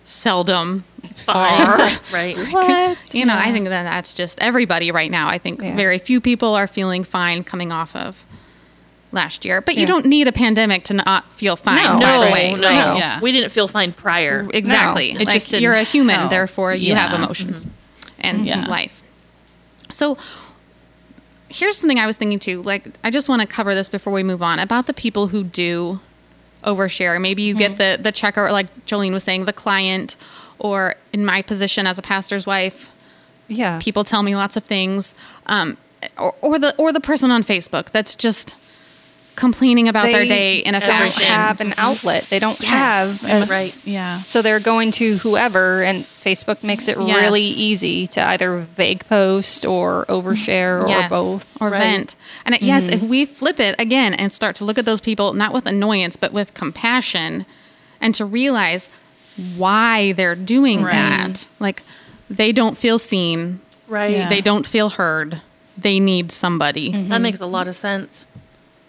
[0.09, 0.85] seldom
[1.27, 1.99] Fine.
[2.13, 2.37] right.
[2.51, 3.15] What?
[3.15, 5.29] You know, I think that that's just everybody right now.
[5.29, 5.77] I think Yeah.
[5.77, 8.25] very few people are feeling fine coming off of
[9.13, 9.61] last year.
[9.61, 11.85] But you don't need a pandemic to not feel fine.
[11.85, 11.99] No.
[11.99, 13.21] by No, the way, no, Like, Yeah.
[13.21, 14.45] we didn't feel fine prior.
[14.45, 15.13] Mm, exactly.
[15.13, 17.17] No, it's like, just you're a human, how- therefore you have Yeah.
[17.23, 18.11] emotions mm-hmm.
[18.21, 18.67] and Yeah.
[18.67, 19.03] life.
[19.91, 20.17] So
[21.49, 22.63] here's something I was thinking too.
[22.63, 25.45] Like, I just want to cover this before we move on about the people who
[25.45, 26.01] do
[26.73, 27.21] overshare.
[27.21, 30.17] Maybe you get the the checker, or like Jolene was saying, the client,
[30.59, 32.91] or in my position as a pastor's wife,
[33.49, 33.79] Yeah.
[33.81, 35.15] people tell me lots of things
[35.47, 35.77] um,
[36.19, 38.55] or, or the or the person on facebook that's just
[39.39, 41.21] complaining about their day in a fashion.
[41.21, 42.27] They don't have an outlet.
[42.29, 43.21] They don't Yes.
[43.23, 43.43] have.
[43.45, 43.75] a- Right.
[43.85, 44.21] Yeah.
[44.23, 47.17] So they're going to whoever, and Facebook makes it Yes.
[47.23, 51.47] really easy to either vague post or overshare or Yes, both.
[51.61, 51.79] or Right.
[51.81, 52.93] vent and it, yes mm-hmm.
[52.95, 56.17] if we flip it again and start to look at those people not with annoyance
[56.17, 57.47] but with compassion
[58.01, 58.89] and to realize
[59.57, 61.63] why they're doing that mm-hmm.
[61.65, 61.83] like
[62.29, 64.11] they don't feel seen Right.
[64.11, 64.29] Yeah.
[64.29, 65.41] they don't feel heard
[65.79, 67.09] they need somebody mm-hmm.
[67.09, 68.27] That makes a lot of sense.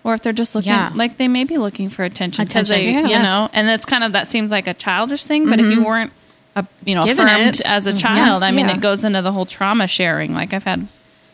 [0.03, 0.91] Or if they're just looking, Yeah.
[0.95, 3.23] like they may be looking for attention because they, Attention, you yes.
[3.23, 5.49] know, and that's kind of that seems like a childish thing.
[5.49, 6.13] But if you weren't,
[6.55, 7.65] a, you know, Given affirmed it.
[7.65, 7.99] as a Mhm.
[7.99, 8.43] child, Yes.
[8.43, 8.75] I mean, Yeah.
[8.75, 10.33] it goes into the whole trauma sharing.
[10.33, 10.87] Like I've had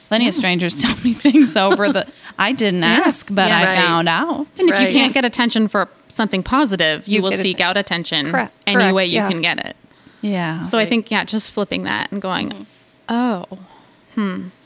[0.10, 2.08] plenty of strangers tell me things over the
[2.40, 3.58] I didn't ask, but Yeah.
[3.60, 3.76] I Right.
[3.86, 4.48] found out.
[4.60, 7.62] and if you can't get attention for something positive you, You will get it- seek
[7.62, 8.52] out attention Correct.
[8.66, 9.30] any Correct, way you yeah.
[9.30, 9.76] can get it
[10.22, 10.64] Yeah.
[10.64, 12.66] So I think, yeah, just flipping that and going,
[13.10, 13.46] oh,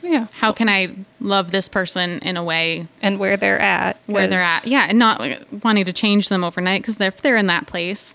[0.02, 0.26] Yeah.
[0.32, 3.96] how can I love this person in a way And where they're at.
[4.06, 7.36] where they're at, Yeah, and not like, wanting to change them overnight because if they're
[7.36, 8.14] in that place,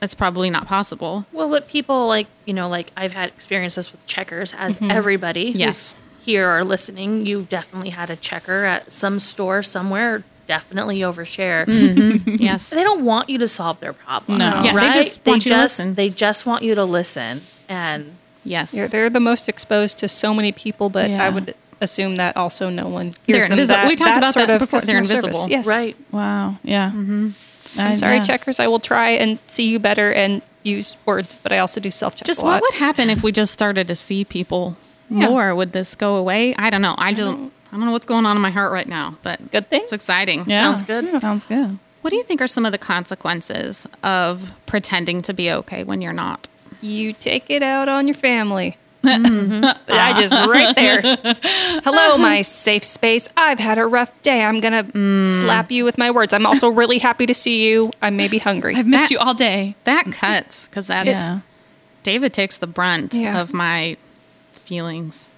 [0.00, 1.24] that's probably not possible.
[1.32, 5.58] Well, what people like, you know, like I've had experiences with checkers, as everybody Mm-hmm.
[5.60, 5.92] Yes.
[5.94, 10.24] who's here or listening, you've definitely had a checker at some store somewhere.
[10.46, 11.64] Definitely overshare.
[12.40, 12.70] Yes.
[12.74, 14.38] They don't want you to solve their problem.
[14.38, 14.62] No.
[14.62, 14.94] Yeah, they right?
[14.94, 15.94] just want you to listen.
[15.94, 17.40] They just want you to listen.
[17.68, 18.72] And yes.
[18.74, 21.24] You're, they're the most exposed to so many people, but Yeah.
[21.24, 23.52] I would assume that also no one They're them.
[23.52, 23.76] invisible.
[23.76, 24.80] That, We talked about sort that of before.
[24.80, 25.24] They're customer service.
[25.36, 25.50] invisible.
[25.50, 25.66] Yes.
[25.66, 25.96] Right.
[26.12, 26.56] Wow.
[26.62, 26.90] Yeah.
[26.90, 27.28] Mm-hmm.
[27.78, 28.58] I'm sorry, checkers.
[28.58, 32.16] I will try and see you better and use words, but I also do self
[32.16, 32.26] check.
[32.26, 34.76] Just a what would happen if we just started to see people
[35.10, 35.28] Yeah.
[35.28, 35.54] more?
[35.54, 36.54] Would this go away?
[36.56, 36.94] I don't know.
[36.96, 37.52] I don't.
[37.70, 39.82] I don't know what's going on in my heart right now, but Good thing.
[39.82, 40.44] it's exciting.
[40.46, 40.62] Yeah.
[40.74, 41.20] Sounds good.
[41.20, 41.78] Sounds good.
[42.00, 46.00] What do you think are some of the consequences of pretending to be okay when
[46.00, 46.48] you're not?
[46.80, 48.76] You take it out on your family.
[49.02, 49.64] Mm-hmm.
[49.88, 51.00] I just right there.
[51.84, 53.28] Hello, my safe space.
[53.36, 54.44] I've had a rough day.
[54.44, 55.40] I'm gonna mm.
[55.40, 56.32] slap you with my words.
[56.32, 57.90] I'm also really happy to see you.
[58.02, 58.74] I may be hungry.
[58.74, 59.76] I've missed That- you all day.
[59.84, 61.40] That cuts because that's Yeah.
[62.02, 63.40] David takes the brunt Yeah.
[63.40, 63.96] of my
[64.52, 65.28] feelings.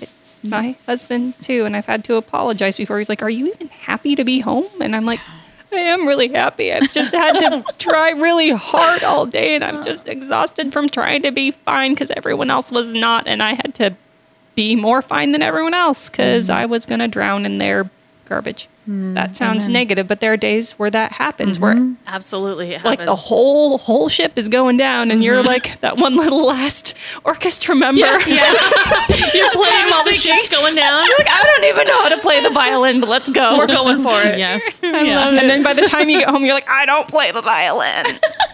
[0.00, 2.98] It's my husband too, and I've had to apologize before.
[2.98, 5.20] He's like, "Are you even happy to be home?" And I'm like,
[5.72, 6.72] "I am really happy.
[6.72, 11.22] I've just had to try really hard all day, and I'm just exhausted from trying
[11.22, 13.96] to be fine because everyone else was not, and I had to
[14.54, 16.58] be more fine than everyone else because mm-hmm.
[16.58, 17.90] I was gonna drown in their
[18.26, 21.94] garbage." Mm, that sounds negative, but there are days where that happens, where mm-hmm.
[22.08, 22.72] Absolutely.
[22.72, 25.46] It like the whole whole ship is going down, and you're mm-hmm.
[25.46, 28.00] like that one little last orchestra member.
[28.00, 28.18] Yeah,
[29.34, 31.06] You're playing while the ship's going down.
[31.06, 33.58] You're like, I don't even know how to play the violin, but let's go.
[33.58, 34.38] We're going for it.
[34.38, 34.80] Yes.
[34.82, 35.40] I love it.
[35.40, 38.06] And then by the time you get home, you're like, I don't play the violin.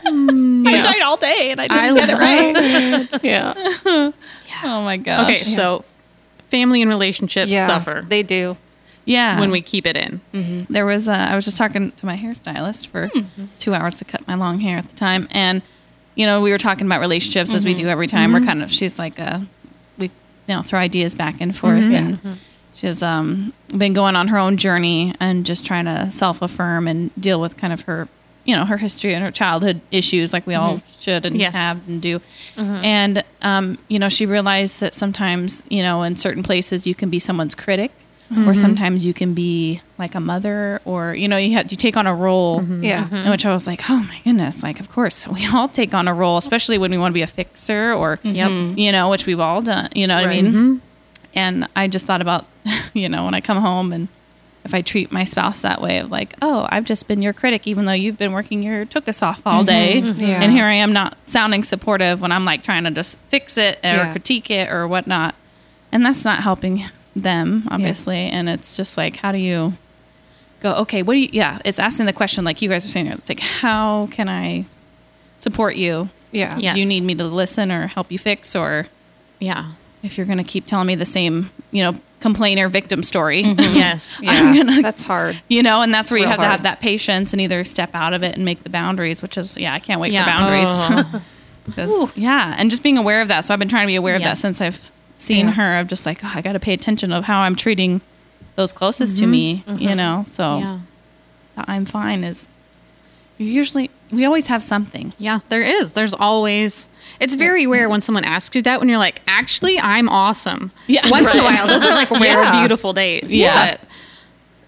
[0.05, 0.67] Hmm.
[0.67, 3.25] I tried all day and I didn't I get it love right.
[3.25, 4.13] yeah.
[4.65, 5.25] Oh my gosh.
[5.25, 5.83] Okay, so
[6.51, 8.59] family and relationships suffer They do.
[9.07, 9.41] Yeah.
[9.41, 10.21] when we keep it in.
[10.69, 13.11] there was uh, I was just talking to my hairstylist for
[13.59, 15.63] two hours to cut my long hair at the time, and
[16.15, 18.33] you know we were talking about relationships as we do every time.
[18.35, 19.41] We're kind of she's like uh,
[19.97, 20.07] we
[20.47, 22.39] you know throw ideas back and forth, and
[22.75, 27.11] she's um been going on her own journey and just trying to self affirm and
[27.19, 28.09] deal with kind of her
[28.45, 31.53] you know her history and her childhood issues like we all should and Yes.
[31.53, 32.21] have and do.
[32.57, 37.11] And um you know she realized that sometimes you know in certain places you can
[37.11, 37.91] be someone's critic
[38.31, 38.55] or mm-hmm.
[38.55, 42.09] sometimes you can be like a mother or you know you have you take on
[42.09, 42.83] a role mm-hmm.
[42.83, 43.05] Yeah.
[43.05, 43.15] Mm-hmm.
[43.15, 46.09] in which I was like, oh my goodness, like of course we all take on
[46.09, 48.77] a role, especially when we want to be a fixer or Yep.
[48.79, 49.91] you know, which we've all done.
[49.95, 50.39] You know what Right.
[50.39, 50.83] I mean?
[51.35, 52.47] And I just thought about,
[52.95, 54.09] you know, when I come home and
[54.65, 57.69] if I treat my spouse that way of like, oh, I've just been your critic,
[57.69, 60.43] even though you've been working your took us off all day, Yeah.
[60.43, 63.77] and here I am not sounding supportive when I'm like trying to just fix it
[63.85, 64.11] or Yeah.
[64.11, 65.37] critique it or whatnot,
[65.93, 66.79] and that's not helping
[67.23, 68.19] them obviously.
[68.29, 69.75] And it's just like, how do you
[70.61, 70.75] go?
[70.77, 71.29] Okay, what do you?
[71.33, 73.07] Yeah, it's asking the question like you guys are saying.
[73.09, 74.67] It's like, how can I
[75.39, 76.09] support you?
[76.33, 76.57] Yeah.
[76.59, 76.75] Yeah.
[76.75, 78.87] Do you need me to listen or help you fix or
[79.41, 79.73] Yeah.
[80.03, 83.61] if you're going to keep telling me the same, you know, complainer victim story, mm-hmm.
[83.77, 84.17] Yes.
[84.21, 84.33] Yeah.
[84.33, 85.41] I'm gonna- That's hard.
[85.49, 87.91] you know, and that's where you real have to have that patience and either step
[87.95, 90.25] out of it and make the boundaries, which is, yeah, I can't wait Yeah.
[90.25, 91.13] for boundaries.
[91.15, 91.23] Oh.
[91.75, 92.55] 'Cause- yeah.
[92.59, 93.45] And just being aware of that.
[93.45, 94.81] So I've been trying to be aware of that since I've
[95.17, 95.53] seen Yeah.
[95.55, 95.63] her.
[95.79, 98.01] I'm just like, oh, I got to pay attention of how I'm treating
[98.55, 99.31] those closest to mm-hmm.
[99.31, 99.79] me, mm-hmm.
[99.83, 100.25] you know?
[100.27, 100.81] So Yeah.
[101.57, 102.49] I'm fine is
[103.39, 105.13] you usually, we always have something.
[105.19, 105.93] Yeah, there is.
[105.93, 106.89] There's always.
[107.21, 110.73] It's very rare when someone asks you that when you're like, actually, I'm awesome.
[110.87, 111.09] Yeah.
[111.11, 111.67] Once in a while.
[111.67, 112.61] Those are like rare, Yeah.
[112.61, 113.35] beautiful days.
[113.35, 113.77] Yeah.
[113.77, 113.81] But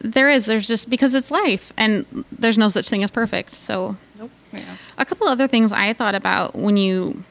[0.00, 0.46] there is.
[0.46, 3.54] There's just because it's life and there's no such thing as perfect.
[3.54, 4.30] So, Nope.
[4.52, 4.76] Yeah.
[4.98, 7.24] a couple other things I thought about when you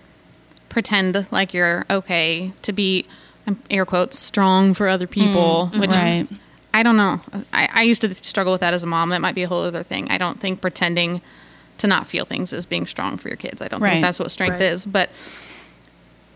[0.78, 3.04] pretend like you're okay to be,
[3.72, 6.28] air quotes, strong for other people, mm, which right.
[6.72, 7.20] I don't know.
[7.52, 9.10] I, I used to struggle with that as a mom.
[9.10, 10.08] That might be a whole other thing.
[10.12, 11.22] I don't think pretending
[11.80, 13.60] to not feel things is being strong for your kids.
[13.60, 13.94] I don't Right.
[13.94, 14.72] think that's what strength Right.
[14.74, 14.86] is.
[14.86, 15.10] But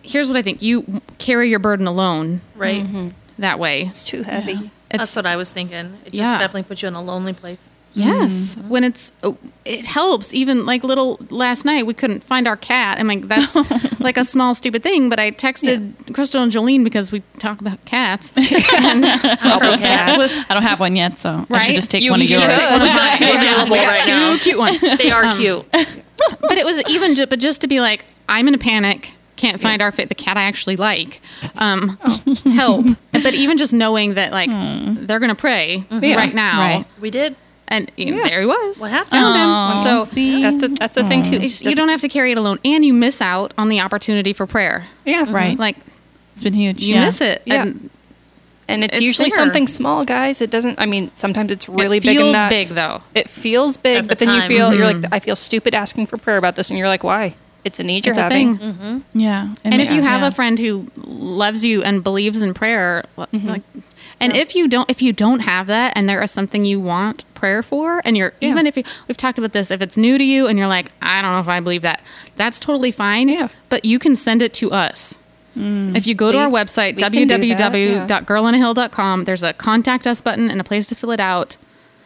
[0.01, 2.84] here's what I think: you carry your burden alone Right.
[2.84, 3.10] Mm-hmm.
[3.38, 3.84] that way.
[3.84, 4.71] It's too heavy.
[4.89, 5.99] That's It's what I was thinking.
[6.04, 6.39] It just Yeah.
[6.39, 7.69] definitely puts you in a lonely place.
[7.93, 8.32] Yes.
[8.32, 8.69] Mm-hmm.
[8.69, 10.34] When it's oh, it helps.
[10.34, 12.99] Even like little last night, we couldn't find our cat.
[12.99, 13.56] I'm like, that's
[13.99, 15.10] like a small stupid thing.
[15.10, 18.32] But I texted Crystal and Jolene because we talk about cats.
[18.77, 19.04] and
[19.39, 19.84] Problem Okay.
[19.84, 20.17] cats.
[20.17, 22.38] was I don't have one yet, so I should just take You- one of you
[22.39, 22.56] yours.
[22.56, 22.82] should.
[22.82, 24.38] We've got two available We got right two now.
[24.38, 24.82] cute ones.
[24.97, 25.65] They are um, cute.
[25.71, 29.60] but it was even ju- but just to be like i'm in a panic can't
[29.60, 31.19] find our fit the cat i actually like
[31.56, 32.36] um oh.
[32.51, 35.06] help but even just knowing that like hmm.
[35.08, 36.15] they're gonna pray Yeah.
[36.15, 36.86] right now Right.
[36.99, 37.36] We did.
[37.72, 39.12] And you know, there he was What happened?
[39.12, 40.42] found Aw, him so see?
[40.44, 41.36] That's a that's a thing too.
[41.36, 44.34] it's- you don't have to carry it alone and you miss out on the opportunity
[44.34, 45.26] for prayer yeah.
[45.32, 45.58] Right.
[45.58, 45.78] like
[46.34, 46.84] It's been huge.
[46.84, 47.06] you yeah.
[47.06, 47.64] miss it Yeah.
[47.64, 47.90] and
[48.68, 49.38] And it's, It's usually there.
[49.38, 50.40] something small, guys.
[50.40, 50.80] It doesn't.
[50.80, 52.16] I mean, sometimes it's really it big.
[52.18, 54.48] feels in big though It feels big, At the but then you time.
[54.48, 55.04] feel you're Mhm.
[55.04, 57.36] like, I feel stupid asking for prayer about this, and you're like, why?
[57.66, 58.58] It's a need you're it's a having.
[58.58, 59.50] thing Yeah.
[59.66, 60.28] and if you have yeah.
[60.28, 63.48] a friend who loves you and believes in prayer Mm-hmm.
[63.50, 63.62] like
[64.22, 67.24] and if you don't if you don't have that and there is something you want
[67.41, 68.51] prayer for and you're Yeah.
[68.51, 70.88] even if you, we've talked about this if it's new to you and you're like
[71.01, 71.99] i don't know if i believe that
[72.36, 73.47] that's totally fine Yeah.
[73.69, 75.17] but you can send it to us
[75.56, 78.06] If you go to We- our website, we can do that, yeah.
[79.25, 81.58] there's a contact us button and a place to fill it out.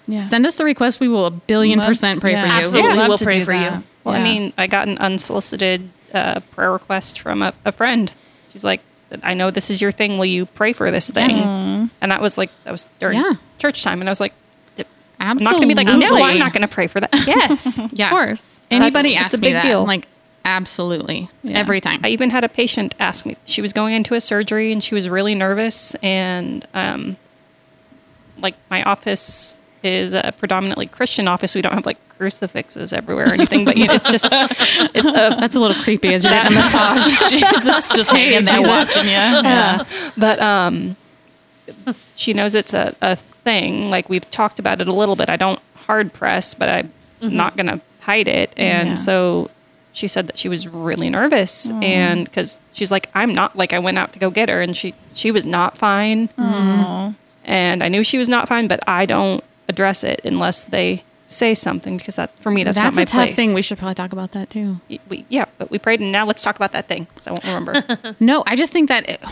[0.08, 0.18] Yeah.
[0.18, 1.00] Send us the request.
[1.00, 2.54] We will a billion Love percent pray yeah, for you.
[2.64, 2.98] Absolutely.
[2.98, 3.70] Love We'll pray do for you.
[3.70, 3.84] that.
[4.04, 8.12] Well, I mean, I got an unsolicited uh, prayer request from a, a friend.
[8.52, 8.82] She's like,
[9.24, 10.18] "I know this is your thing.
[10.20, 11.90] Will you pray for this thing?" Yes.
[12.02, 13.34] And that was like that was during Yeah.
[13.58, 14.34] church time, and I was like,
[15.20, 15.74] "I'm Absolutely.
[15.74, 18.06] not going to be like, no, I'm not going to pray for that." Yes, Yeah.
[18.08, 18.62] Of course.
[18.72, 19.82] Anybody That's- asks it's a me big that, deal.
[19.82, 20.08] I'm like,
[20.44, 21.30] absolutely.
[21.44, 21.58] Yeah.
[21.58, 22.02] Every time.
[22.04, 23.36] I even had a patient ask me.
[23.46, 25.96] She was going into a surgery and she was really nervous.
[26.04, 27.18] And um,
[28.40, 31.56] like my office is a predominantly Christian office.
[31.56, 35.12] We don't have like crucifixes everywhere or anything, but you know, it's just it's a
[35.40, 37.30] That's a little creepy as you're getting a massage.
[37.30, 38.68] Jesus just hanging there Jesus.
[38.96, 39.12] watching you.
[39.50, 39.84] Yeah.
[40.18, 40.96] but um,
[42.16, 43.90] she knows it's a, a thing.
[43.90, 45.30] Like we've talked about it a little bit.
[45.30, 47.36] I don't hard press, but I'm mm-hmm.
[47.36, 48.54] not going to hide it.
[48.58, 48.96] And Yeah.
[48.96, 49.50] so
[49.94, 53.80] she said that she was really nervous, and because she's like, I'm not like I
[53.80, 58.04] went out to go get her, and she she was not fine, and I knew
[58.04, 62.38] she was not fine, but I don't address it unless they say something because that
[62.40, 63.36] for me that's, That's not my a tough place.
[63.36, 63.54] thing.
[63.54, 64.80] We should probably talk about that too.
[65.08, 67.46] We, yeah, but we prayed, and now let's talk about that thing because I won't
[67.46, 68.16] remember.
[68.20, 69.24] No, I just think that it,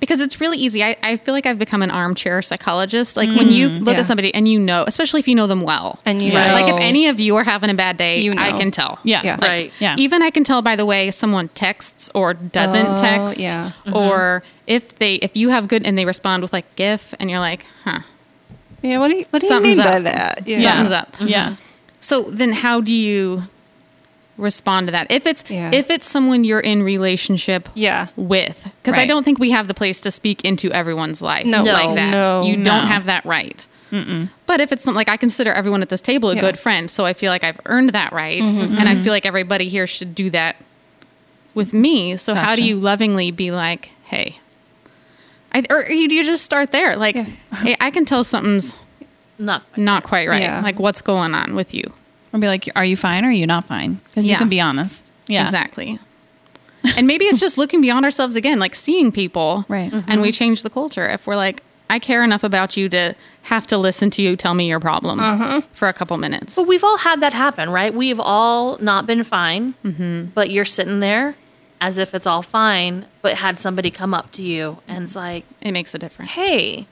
[0.00, 0.82] because it's really easy.
[0.82, 3.16] I, I feel like I've become an armchair psychologist.
[3.16, 3.84] Like when you mm-hmm.
[3.84, 4.00] look yeah.
[4.00, 6.52] at somebody and you know, especially if you know them well, And you Right.
[6.52, 8.98] like if any of you are having a bad day, You I can tell.
[9.04, 9.22] Yeah.
[9.24, 9.34] Yeah.
[9.34, 9.72] Like, Right.
[9.80, 9.96] Yeah.
[9.98, 13.38] Even I can tell by the way someone texts or doesn't Oh, text.
[13.38, 13.72] yeah.
[13.92, 17.40] Or if they if you have good and they respond with like GIF and you're
[17.40, 18.00] like, huh,
[18.82, 20.46] yeah, what do you what do you Something's mean by that?
[20.46, 20.60] yeah.
[20.60, 21.14] something's up.
[21.20, 21.56] Yeah.
[22.00, 23.44] So then how do you
[24.36, 25.06] respond to that?
[25.10, 25.70] If it's Yeah.
[25.72, 28.08] if it's someone you're in relationship Yeah.
[28.16, 31.62] with because I don't think we have the place to speak into everyone's life No.
[31.62, 31.94] like No.
[31.94, 32.10] that.
[32.10, 32.42] No.
[32.44, 32.64] you No.
[32.64, 33.66] don't have that right.
[34.46, 36.40] But if it's not, like I consider everyone at this table a Yeah.
[36.40, 38.76] good friend, so I feel like I've earned that right, mm-hmm.
[38.76, 40.56] and I feel like everybody here should do that
[41.54, 42.16] with me.
[42.16, 44.40] So how do you lovingly be like, hey?
[45.52, 48.74] I, or you, you just start there, like, hey, I can tell something's
[49.38, 49.78] Not quite.
[49.84, 50.42] not quite right.
[50.42, 50.60] Yeah.
[50.60, 51.84] Like, what's going on with you?
[52.34, 54.00] Or be like, are you fine or are you not fine?
[54.04, 54.32] Because Yeah.
[54.32, 55.12] you can be honest.
[55.28, 55.44] Yeah.
[55.44, 56.00] Exactly.
[56.96, 59.64] and maybe it's just looking beyond ourselves again, like seeing people.
[59.68, 59.90] Right.
[59.92, 60.20] And mm-hmm.
[60.20, 61.08] we change the culture.
[61.08, 64.54] If we're like, I care enough about you to have to listen to you tell
[64.54, 65.62] me your problem uh-huh.
[65.72, 66.56] for a couple minutes.
[66.56, 67.94] But we've all had that happen, right?
[67.94, 70.26] We've all not been fine, mm-hmm.
[70.34, 71.36] but you're sitting there
[71.80, 75.44] as if it's all fine, but had somebody come up to you and it's like,
[75.60, 76.32] It makes a difference.
[76.32, 76.88] hey,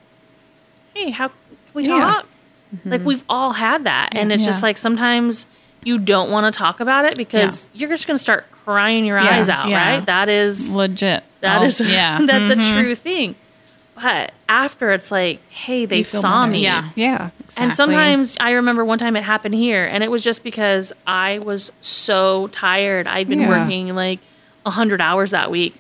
[0.95, 1.37] hey, how can
[1.75, 1.99] we Yeah.
[1.99, 2.27] talk?
[2.85, 5.47] Like we've all had that, and it's just like sometimes
[5.85, 9.19] you don't want to talk about it because you're just going to start crying your
[9.19, 9.31] Yeah.
[9.39, 9.95] eyes out, Yeah.
[9.97, 10.07] right?
[10.07, 11.25] That is Legit.
[11.41, 12.19] that is yeah.
[12.25, 13.35] that's a true thing.
[13.95, 16.91] But after it's like, hey, they saw me, Yeah.
[16.95, 17.31] Yeah.
[17.57, 21.41] and sometimes I remember one time it happened here, and it was just because I
[21.41, 23.07] was so tired.
[23.07, 23.49] I'd been Yeah.
[23.49, 24.21] working like
[24.65, 25.75] a hundred hours that week,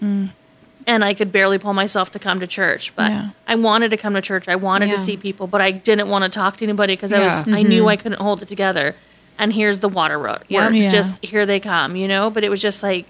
[0.86, 2.94] and I could barely pull myself to come to church.
[2.96, 3.30] But Yeah.
[3.46, 4.48] I wanted to come to church.
[4.48, 4.96] I wanted Yeah.
[4.96, 7.56] to see people, but I didn't want to talk to anybody because I was Yeah.
[7.56, 7.88] I knew mm-hmm.
[7.88, 8.94] I couldn't hold it together.
[9.38, 10.40] And here's the water road.
[10.48, 10.72] Yep.
[10.72, 10.88] Yeah.
[10.88, 12.30] just here they come, you know.
[12.30, 13.06] But it was just like.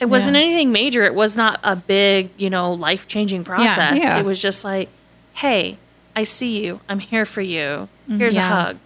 [0.00, 0.42] It wasn't Yeah.
[0.42, 1.02] anything major.
[1.04, 4.00] It was not a big, you know, life changing process.
[4.00, 4.18] Yeah.
[4.18, 4.88] It was just like,
[5.34, 5.76] hey,
[6.14, 6.80] I see you.
[6.88, 7.88] I'm here for you.
[8.08, 8.18] Mm-hmm.
[8.18, 8.46] Here's Yeah.
[8.46, 8.76] a hug.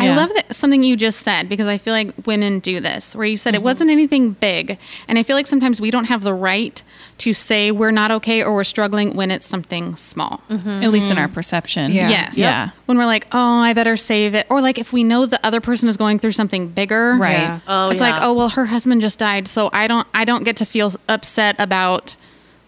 [0.00, 3.26] I love that something you just said because I feel like women do this, where
[3.26, 3.62] you said Mm-hmm.
[3.62, 4.78] it wasn't anything big.
[5.08, 6.80] And I feel like sometimes we don't have the right
[7.18, 10.42] to say we're not okay or we're struggling when it's something small.
[10.50, 11.92] At least in our perception.
[11.92, 12.08] Yeah.
[12.10, 12.38] Yes.
[12.38, 12.70] Yeah.
[12.86, 14.46] When we're like, oh, I better save it.
[14.50, 17.16] Or like if we know the other person is going through something bigger.
[17.18, 17.32] Right.
[17.32, 17.60] Yeah.
[17.66, 18.10] Oh, it's yeah.
[18.12, 20.92] like, oh well, her husband just died, so I don't I don't get to feel
[21.08, 22.16] upset about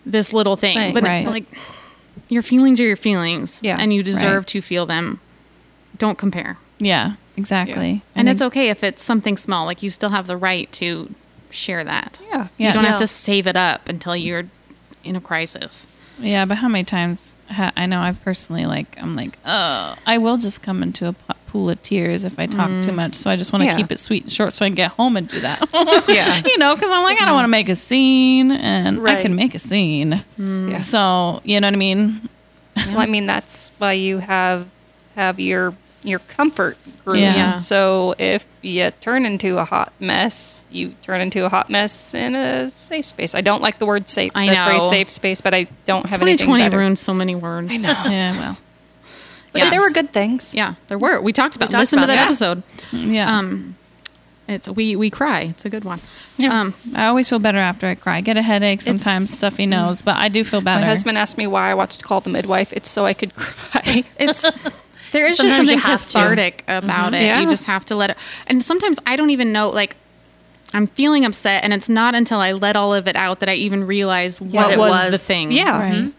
[0.05, 0.77] this little thing.
[0.77, 0.95] Thing.
[0.95, 1.27] But Right.
[1.27, 1.45] like
[2.29, 3.61] your feelings are your feelings.
[3.63, 3.77] Yeah.
[3.79, 4.47] And you deserve Right.
[4.49, 5.21] to feel them.
[5.99, 6.59] Don't compare.
[6.81, 7.15] Yeah.
[7.37, 8.03] Exactly.
[8.15, 9.65] And I it's okay if it's something small.
[9.65, 11.15] Like you still have the right to
[11.51, 12.19] share that.
[12.29, 12.49] Yeah.
[12.59, 12.69] Yeah.
[12.69, 14.47] You don't have to save it up until you're
[15.05, 15.87] in a crisis.
[16.19, 20.19] Yeah, but how many times ha- I know I've personally like I'm like, oh, I
[20.19, 22.95] will just come into a po- pool of tears if I talk too mm.
[22.95, 23.15] much.
[23.15, 23.77] So I just want to Yeah.
[23.77, 25.67] keep it sweet and short, so I can get home and do that.
[26.09, 26.43] Yeah.
[26.45, 29.35] you know, because I'm like, I don't want to make a scene, and I can
[29.35, 30.13] make a scene.
[30.39, 30.73] Mm.
[30.73, 30.81] Yeah.
[30.81, 32.29] So you know what I mean?
[32.77, 34.69] Well, I mean, that's why you have
[35.17, 37.19] have your your comfort group.
[37.19, 37.59] Yeah.
[37.59, 42.35] So if you turn into a hot mess, you turn into a hot mess in
[42.35, 43.35] a safe space.
[43.35, 44.33] I don't like the word safe.
[44.35, 46.59] I the phrase safe space, but I don't have anything better.
[46.59, 46.79] 2020 better.
[46.79, 47.69] ruined so many words.
[47.73, 47.89] I know.
[48.11, 48.59] Yeah, well,
[49.53, 49.71] But Yes.
[49.73, 50.55] there were good things.
[50.55, 51.21] Yeah, there were.
[51.21, 51.71] We talked about.
[51.71, 52.27] talked listen about to that it.
[52.27, 52.63] episode.
[52.93, 53.39] yeah.
[53.39, 53.77] Um,
[54.49, 55.43] it's we we cry.
[55.43, 56.01] It's a good one.
[56.37, 56.61] Yeah.
[56.61, 58.17] Um, I always feel better after I cry.
[58.17, 60.81] I get a headache sometimes, stuffy nose, but I do feel better.
[60.81, 62.73] My husband asked me why I watched Call the Midwife.
[62.73, 64.03] It's so I could cry.
[64.19, 64.45] it's
[65.13, 66.13] there is just something have to.
[66.13, 67.15] cathartic about mm-hmm.
[67.15, 67.27] it.
[67.27, 67.41] Yeah.
[67.41, 68.17] You just have to let it.
[68.47, 69.69] And sometimes I don't even know.
[69.69, 69.97] Like
[70.73, 73.55] I'm feeling upset, and it's not until I let all of it out that I
[73.55, 75.13] even realize what it was, was.
[75.13, 75.51] the thing.
[75.53, 75.83] Yeah.
[75.83, 76.05] Mm-hmm.
[76.05, 76.15] Right.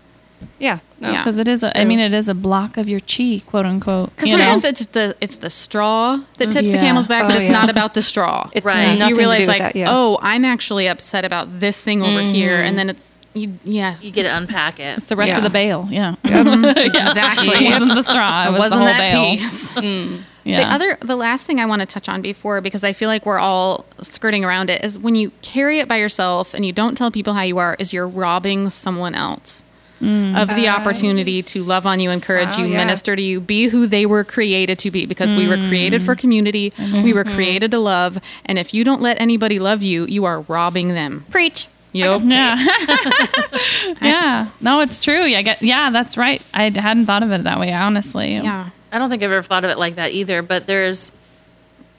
[0.60, 0.80] Yeah.
[1.00, 1.12] No.
[1.12, 1.18] Yeah.
[1.20, 4.10] Because it is, a, I mean, it is a block of your cheek, quote unquote.
[4.16, 4.44] Because you know?
[4.44, 6.52] sometimes it's the it's the straw that mm-hmm.
[6.52, 7.60] tips the camel's back, oh, but Oh, it's yeah.
[7.60, 8.50] not about the straw.
[8.54, 8.98] It's Right.
[9.08, 9.86] you realize like, that, yeah.
[9.90, 14.12] oh, I'm actually upset about this thing over here, and then it's you, yeah, You
[14.12, 14.98] get to unpack it.
[14.98, 15.88] it's the rest of the bale.
[15.90, 16.16] Yeah.
[16.24, 17.66] exactly.
[17.66, 18.44] it wasn't the straw.
[18.44, 19.38] It, It was wasn't the whole that bale.
[19.38, 19.72] piece.
[19.82, 20.24] Mm.
[20.44, 20.62] Yeah.
[20.62, 23.28] The other, the last thing I want to touch on before, because I feel like
[23.28, 26.96] we're all skirting around it, is when you carry it by yourself and you don't
[26.96, 29.64] tell people how you are, is you're robbing someone else
[30.02, 30.36] mm.
[30.36, 32.78] of the opportunity to love on you, encourage Wow, you, yeah.
[32.78, 35.06] minister to you, be who they were created to be.
[35.06, 35.70] Because we were mm.
[35.70, 37.36] created for community, we were mm-hmm.
[37.36, 41.26] created to love, and if you don't let anybody love you, you are robbing them.
[41.30, 41.68] Preach.
[41.94, 42.22] Yep.
[42.24, 42.56] Yeah.
[44.02, 44.50] yeah.
[44.62, 45.24] No, it's true.
[45.26, 46.42] Yeah, get, yeah, that's right.
[46.54, 48.36] I hadn't thought of it that way, honestly.
[48.36, 48.70] Yeah.
[48.92, 50.42] I don't think I've ever thought of it like that either.
[50.42, 51.12] But there's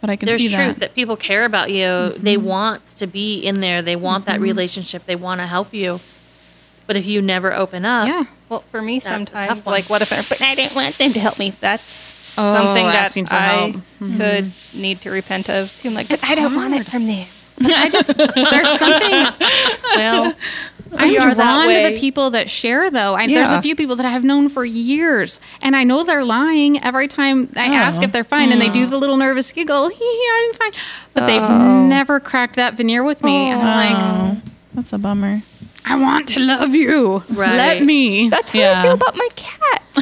[0.01, 0.81] But I can there's see truth that.
[0.81, 0.95] that.
[0.95, 1.85] people care about you.
[1.85, 2.23] Mm-hmm.
[2.25, 3.83] They want to be in there.
[3.83, 4.45] They want that mm-hmm.
[4.45, 5.07] relationship.
[5.07, 6.01] They want to help you.
[6.87, 8.25] But if you never open up, Yeah.
[8.49, 11.39] Well, for me, sometimes, like, what if I, but I didn't want them to help
[11.39, 11.55] me?
[11.61, 13.73] That's Oh, something that asking for I help.
[13.73, 14.81] could mm-hmm.
[14.81, 15.79] need to repent of.
[15.81, 15.89] Too.
[15.89, 17.27] I'm like, but I don't want it from them.
[17.61, 19.11] I just, there's something.
[19.97, 20.35] well,
[20.95, 23.15] I'm We are that drawn to the people that share, though.
[23.15, 26.83] I, There's a few people that I've known for years, and I know they're lying
[26.83, 27.73] every time I Oh.
[27.75, 29.85] ask if they're fine, and they do the little nervous giggle.
[29.87, 30.73] I'm fine,
[31.15, 31.87] but they've Oh.
[31.87, 35.43] never cracked that veneer with me, and I'm like, Oh, that's a bummer.
[35.85, 37.23] I want to love you.
[37.29, 37.55] Right.
[37.57, 38.29] Let me.
[38.29, 38.81] That's how Yeah.
[38.81, 39.83] I feel about my cat.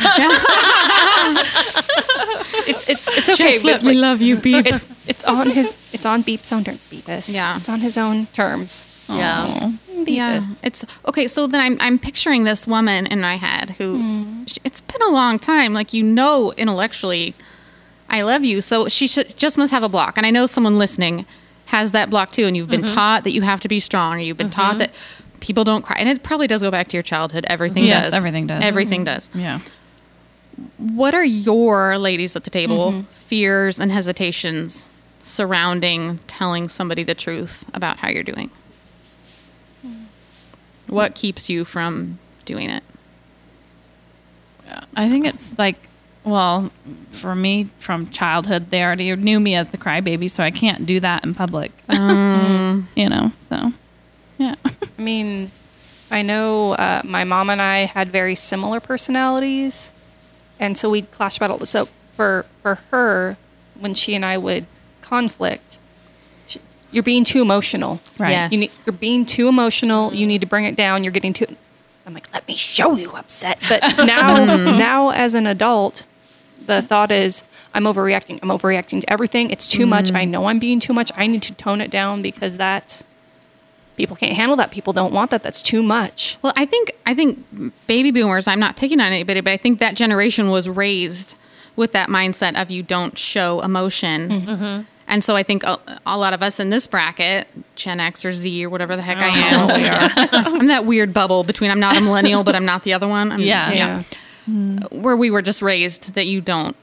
[2.66, 3.52] it's, it's, it's okay.
[3.52, 4.66] Just let me like, love you, beep.
[4.72, 6.78] it's, it's on his it's on Beep's own terms.
[6.90, 7.32] Beepus.
[7.32, 7.56] Yeah.
[7.56, 8.84] It's on his own terms.
[9.08, 9.72] yeah.
[9.90, 10.06] Beepus.
[10.08, 11.28] Yeah, it's okay.
[11.28, 15.08] So then I'm I'm picturing this woman in my head who sh- it's been a
[15.10, 15.72] long time.
[15.72, 17.34] Like you know, intellectually,
[18.08, 18.60] I love you.
[18.60, 20.16] So she should just must have a block.
[20.16, 21.26] And I know someone listening
[21.66, 22.44] has that block too.
[22.46, 22.82] And you've Mm-hmm.
[22.82, 24.16] been taught that you have to be strong.
[24.16, 24.90] Or you've been taught that
[25.40, 25.96] people don't cry.
[25.98, 27.44] And it probably does go back to your childhood.
[27.48, 28.14] Everything Yes, does.
[28.14, 28.62] everything does.
[28.62, 29.28] Everything does.
[29.34, 29.58] Yeah.
[30.76, 33.00] What are your ladies at the table Mm-hmm.
[33.26, 34.84] fears and hesitations
[35.22, 38.50] surrounding telling somebody the truth about how you're doing?
[40.86, 42.82] What keeps you from doing it?
[44.94, 45.76] I think it's like,
[46.24, 46.70] well,
[47.12, 51.00] for me, from childhood, they already knew me as the crybaby, so I can't do
[51.00, 51.72] that in public.
[51.88, 53.72] you know, so
[55.10, 55.50] mean,
[56.10, 59.90] I know uh, my mom and I had very similar personalities,
[60.58, 61.64] and so we'd clash battle.
[61.66, 63.36] So for for her,
[63.78, 64.66] when she and I would
[65.02, 65.78] conflict,
[66.46, 66.60] she,
[66.92, 68.00] you're being too emotional.
[68.18, 68.30] Right.
[68.30, 68.52] Yes.
[68.52, 70.14] You need, you're being too emotional.
[70.14, 71.02] You need to bring it down.
[71.04, 71.46] You're getting too.
[72.06, 73.60] I'm like, let me show you upset.
[73.68, 76.04] But now, now as an adult,
[76.66, 77.44] the thought is,
[77.74, 78.38] I'm overreacting.
[78.42, 79.50] I'm overreacting to everything.
[79.50, 80.12] It's too much.
[80.12, 81.12] I know I'm being too much.
[81.14, 83.04] I need to tone it down because that's
[84.00, 84.70] people can't handle that.
[84.70, 85.42] People don't want that.
[85.42, 86.38] That's too much.
[86.40, 87.44] Well, I think I think
[87.86, 88.48] baby boomers.
[88.48, 91.36] I'm not picking on anybody, but I think that generation was raised
[91.76, 94.30] with that mindset of you don't show emotion.
[94.30, 94.50] Mm-hmm.
[94.50, 94.82] Mm-hmm.
[95.06, 98.32] And so I think a, a lot of us in this bracket, Gen X or
[98.32, 100.28] Z or whatever the heck I oh, am,
[100.60, 103.32] I'm that weird bubble between I'm not a millennial, but I'm not the other one.
[103.32, 104.02] I'm, Yeah.
[104.48, 105.02] Mm-hmm.
[105.02, 106.74] Where we were just raised that you don't.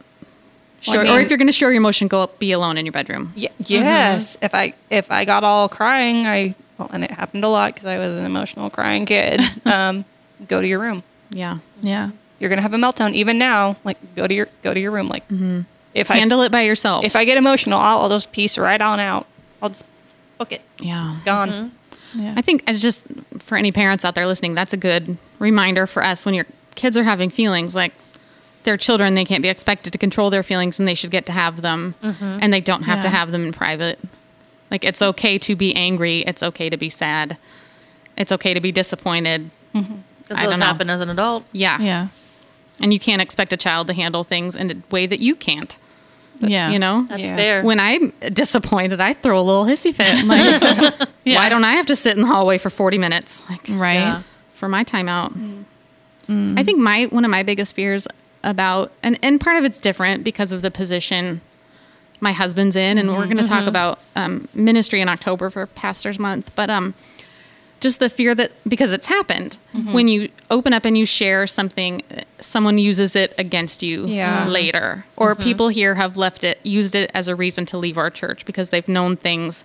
[0.82, 2.78] Show, Well, I or if you're going to show your emotion, go up, be alone
[2.78, 3.34] in your bedroom.
[3.36, 4.38] Yeah, yes.
[4.42, 7.86] If I if I got all crying, I well, and it happened a lot because
[7.86, 9.42] I was an emotional crying kid.
[9.66, 10.06] Um,
[10.48, 11.04] go to your room.
[11.30, 11.60] Yeah.
[11.82, 12.12] Yeah.
[12.40, 13.14] You're gonna have a meltdown.
[13.14, 15.10] Even now, like go to your go to your room.
[15.10, 15.62] Like mm-hmm.
[15.94, 17.04] if I Handle it by yourself.
[17.04, 19.28] if I get emotional, I'll, I'll just piece right on out.
[19.62, 19.86] I'll just
[20.38, 20.62] book it.
[20.80, 21.18] yeah.
[21.26, 21.50] Gone.
[21.50, 22.22] Mm-hmm.
[22.22, 22.34] Yeah.
[22.38, 23.06] I think it's just
[23.40, 26.96] for any parents out there listening, that's a good reminder for us when your kids
[26.96, 27.94] are having feelings like
[28.64, 31.32] they're children, they can't be expected to control their feelings and they should get to
[31.32, 32.40] have them mm-hmm.
[32.42, 34.00] and they don't have to have them in private.
[34.72, 37.38] Like it's okay to be angry, it's okay to be sad.
[38.18, 39.50] It's okay to be disappointed.
[39.74, 39.90] Because
[40.32, 40.66] I those don't know.
[40.66, 41.46] happen as an adult.
[41.52, 41.80] Yeah.
[41.80, 42.08] Yeah.
[42.80, 45.78] And you can't expect a child to handle things in a way that you can't.
[46.40, 46.70] Yeah.
[46.72, 47.06] You know?
[47.10, 47.36] That's Yeah.
[47.36, 47.64] fair.
[47.64, 50.08] When I'm disappointed, I throw a little hissy fit.
[50.16, 51.36] I'm like, Yeah.
[51.36, 53.42] why don't I have to sit in the hallway for 40 minutes?
[53.50, 53.96] Like, Right.
[53.96, 54.22] Yeah.
[54.56, 55.34] for my timeout.
[55.34, 55.64] Mm.
[56.28, 56.60] Mm.
[56.60, 58.06] I think my one of my biggest fears
[58.44, 61.42] about and and part of it's different because of the position
[62.20, 66.18] my husband's in, and we're going to talk about um, ministry in October for Pastors
[66.20, 66.94] Month, but um,
[67.80, 69.60] just the fear that because it's happened
[69.92, 74.48] when you open up and you share something, uh, someone uses it against you Yeah.
[74.48, 78.10] later, or people here have left it used it as a reason to leave our
[78.10, 79.64] church because they've known things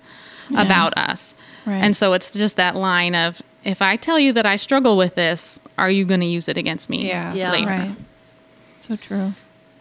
[0.54, 1.82] about us, Right.
[1.82, 5.14] and so it's just that line of if I tell you that I struggle with
[5.14, 7.32] this, are you going to use it against me Yeah.
[7.32, 7.52] Yeah.
[7.52, 7.66] later?
[7.68, 7.96] Right.
[8.80, 9.32] So true.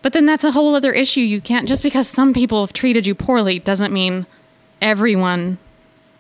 [0.02, 1.20] But then that's a whole other issue.
[1.22, 4.26] You can't just because some people have treated you poorly doesn't mean
[4.82, 5.58] everyone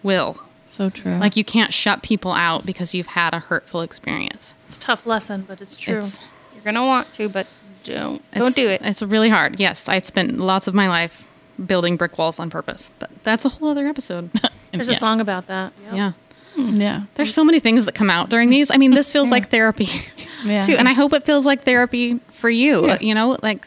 [0.03, 0.37] will.
[0.67, 1.15] So true.
[1.17, 4.55] Like you can't shut people out because you've had a hurtful experience.
[4.67, 5.99] It's a tough lesson, but it's true.
[5.99, 6.19] It's,
[6.53, 7.47] You're gonna want to, but
[7.83, 8.81] don't don't do it.
[8.83, 9.59] It's really hard.
[9.59, 11.27] Yes, I spent lots of my life
[11.65, 14.29] building brick walls on purpose, but that's a whole other episode.
[14.71, 14.95] There's Yeah.
[14.95, 15.73] a song about that.
[15.85, 15.93] Yep.
[15.93, 16.11] yeah.
[16.57, 16.79] Mm.
[16.81, 17.03] yeah.
[17.15, 18.69] There's so many things that come out during these.
[18.71, 19.87] I mean, this feels like therapy
[20.43, 20.61] Yeah.
[20.61, 22.85] too, and I hope it feels like therapy for you.
[22.87, 22.93] Yeah.
[22.93, 23.65] Uh, you know, like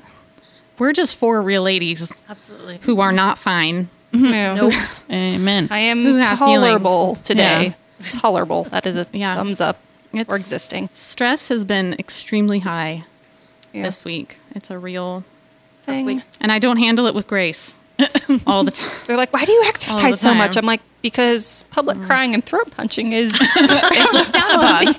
[0.79, 2.79] we're just four real ladies Absolutely.
[2.83, 3.89] who are not fine.
[4.13, 4.31] Mm-hmm.
[4.31, 4.55] No.
[4.55, 4.73] Nope.
[5.11, 5.69] Amen.
[5.71, 7.27] I am tolerable feelings.
[7.27, 7.77] today.
[8.11, 8.65] Tolerable.
[8.65, 9.37] That is a Yeah.
[9.37, 9.79] thumbs up
[10.13, 10.91] It's- for existing.
[10.95, 13.05] Stress has been extremely high
[13.73, 13.83] Yeah.
[13.85, 14.39] this week.
[14.55, 15.25] It's a real,
[15.85, 16.05] Thing.
[16.07, 16.23] week.
[16.41, 17.77] and I don't handle it with grace
[18.47, 18.89] all the time.
[19.07, 20.57] They're like, why do you exercise so much?
[20.57, 22.07] I'm like, because public mm.
[22.07, 23.33] crying and throat punching is.
[23.97, 24.95] It's looked down upon.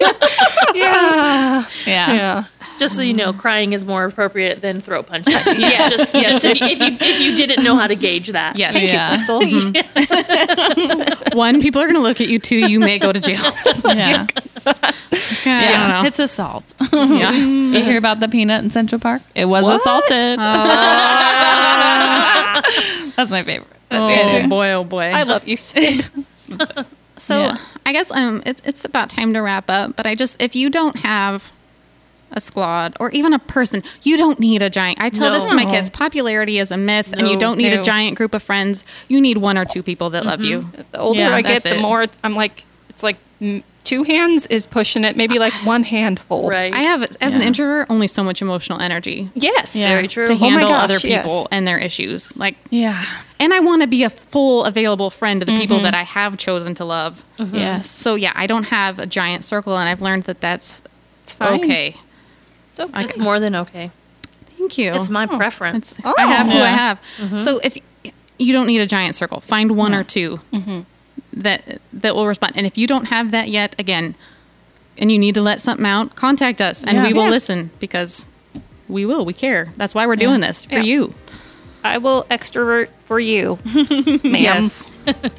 [0.76, 1.66] yeah.
[1.86, 2.14] yeah.
[2.14, 2.46] Yeah.
[2.80, 3.40] Just so you know, mm.
[3.40, 5.34] crying is more appropriate than throat punching.
[5.34, 6.28] Yes, Just, yes.
[6.42, 8.58] just if, you, if, you, if you didn't know how to gauge that.
[8.58, 8.76] Yes.
[8.82, 9.10] Yeah.
[9.10, 9.42] Crystal.
[9.42, 11.38] Mm-hmm.
[11.38, 12.40] One, people are going to look at you.
[12.40, 13.42] Two, you may go to jail.
[13.86, 14.28] Yeah.
[14.66, 14.94] I
[15.44, 16.04] don't know.
[16.06, 16.74] It's assault.
[16.92, 17.32] yeah.
[17.32, 19.22] you hear about the peanut in Central Park?
[19.34, 20.38] It was assaulted.
[20.40, 22.22] Oh.
[23.16, 23.72] That's my favorite.
[23.92, 25.04] Oh boy, oh boy.
[25.06, 26.06] I love you, Sid.
[27.18, 27.58] So Yeah.
[27.86, 29.96] I guess um, it's it's about time to wrap up.
[29.96, 31.52] But I just if you don't have
[32.32, 35.00] a squad or even a person, you don't need a giant.
[35.00, 37.80] I tell this to my kids: popularity is a myth, and you don't need No.
[37.82, 38.84] a giant group of friends.
[39.08, 40.70] You need one or two people that love you.
[40.92, 43.18] The older Yeah, I get, that's the more I'm like, it's like
[43.86, 46.50] two hands is pushing it, maybe like one handful.
[46.50, 46.74] Right.
[46.74, 49.76] I have, as an introvert, only so much emotional energy Yes.
[49.76, 49.90] Yeah.
[49.90, 50.28] Very true.
[50.28, 51.24] to Oh handle gosh, other yes.
[51.24, 52.36] people and their issues.
[52.36, 53.06] Like, Yeah.
[53.40, 55.86] and I want to be a full available friend to the people mm-hmm.
[55.86, 57.24] that I have chosen to love.
[57.38, 57.56] Mm-hmm.
[57.56, 57.90] Yes.
[57.90, 60.82] So yeah, I don't have a giant circle, and I've learned that that's
[61.24, 61.60] It's fine.
[61.64, 61.96] okay.
[62.72, 63.04] It's okay.
[63.06, 63.92] It's more than okay.
[64.58, 64.94] Thank you.
[64.96, 66.00] It's my oh, preference.
[66.00, 66.76] It's- I have who I Yeah.
[66.76, 67.00] have.
[67.18, 67.38] Mm-hmm.
[67.38, 67.78] So if
[68.38, 70.40] you don't need a giant circle, find one or 2
[71.36, 72.54] that that will respond.
[72.56, 74.16] And if you don't have that yet, again,
[74.98, 77.04] and you need to let something out, contact us, and Yeah.
[77.04, 77.30] we will Yeah.
[77.32, 78.26] listen because
[78.88, 79.26] we will.
[79.26, 79.74] We care.
[79.78, 80.84] That's why we're doing this for Yeah.
[80.84, 81.14] you.
[81.84, 84.20] I will extrovert for you, ma'am.
[84.24, 84.92] Yes,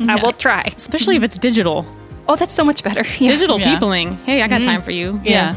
[0.07, 0.73] I will try.
[0.77, 1.85] especially if it's digital.
[2.29, 3.05] Oh, that's so much better.
[3.19, 3.31] Yeah.
[3.31, 3.73] Digital Yeah.
[3.75, 4.19] peopling.
[4.27, 4.71] Hey, I got mm-hmm.
[4.71, 5.21] time for you.
[5.25, 5.55] Yeah.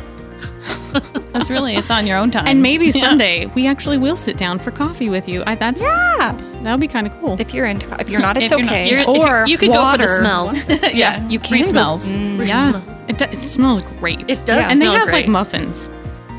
[1.33, 2.47] That's really it's on your own time.
[2.47, 3.01] And maybe Yeah.
[3.01, 5.43] someday we actually will sit down for coffee with you.
[5.45, 6.33] I, that's Yeah.
[6.64, 7.38] That would be kind of cool.
[7.39, 8.89] If you're into, if you're not, it's If you're not, okay.
[8.89, 10.07] You're, Or you, you could go for the water.
[10.07, 10.66] smells.
[10.93, 11.68] yeah, you Free can.
[11.70, 12.05] smells.
[12.07, 12.47] Mm.
[12.47, 12.99] yeah, smells.
[13.07, 14.24] it, do, it smells great.
[14.30, 15.14] It does and they have great.
[15.14, 15.89] like muffins,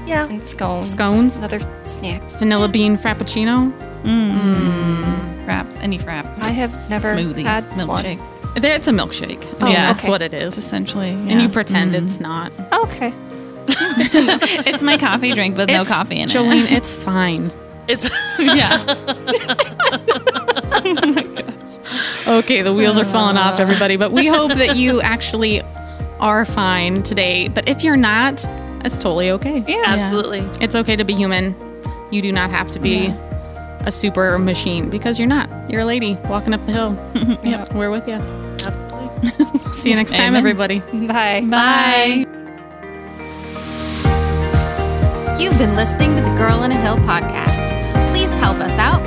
[0.07, 0.29] Yeah.
[0.29, 0.91] and scones.
[0.91, 1.39] Scones?
[1.39, 2.37] Other snacks.
[2.37, 3.73] vanilla bean frappuccino.
[4.03, 4.33] Mm.
[4.41, 5.47] Mm.
[5.47, 6.27] Fraps, any frap.
[6.41, 8.19] I have never Smoothie, had milkshake.
[8.19, 8.53] one.
[8.63, 9.43] There, it's a milkshake.
[9.61, 10.11] Oh, yeah, that's okay.
[10.11, 10.65] what it It's is.
[10.65, 12.53] essentially, And you pretend it's not.
[12.73, 13.13] Okay.
[13.69, 16.33] it's my coffee drink with no coffee in it.
[16.33, 17.53] Jolene, it's fine.
[17.91, 18.13] It's it.
[18.39, 18.79] Yeah,
[22.29, 23.63] Okay, the wheels are falling off, uh.
[23.63, 23.97] everybody.
[23.97, 25.61] But we hope that you actually
[26.21, 27.49] are fine today.
[27.49, 28.45] But if you're not,
[28.85, 29.65] it's totally okay.
[29.67, 29.83] Yeah.
[29.87, 30.41] absolutely.
[30.65, 31.55] It's okay to be human.
[32.13, 33.13] You do not have to be
[33.87, 35.49] a super machine because you're not.
[35.71, 36.97] You're a lady walking up the hill.
[37.45, 37.75] Yep.
[37.75, 38.15] We're with you.
[38.15, 39.73] Absolutely.
[39.75, 40.37] See you next time, Amen.
[40.37, 40.81] everybody.
[41.07, 41.45] Bye.
[41.49, 42.25] bye.
[45.41, 47.50] You've been listening to the Girl on a Hill podcast.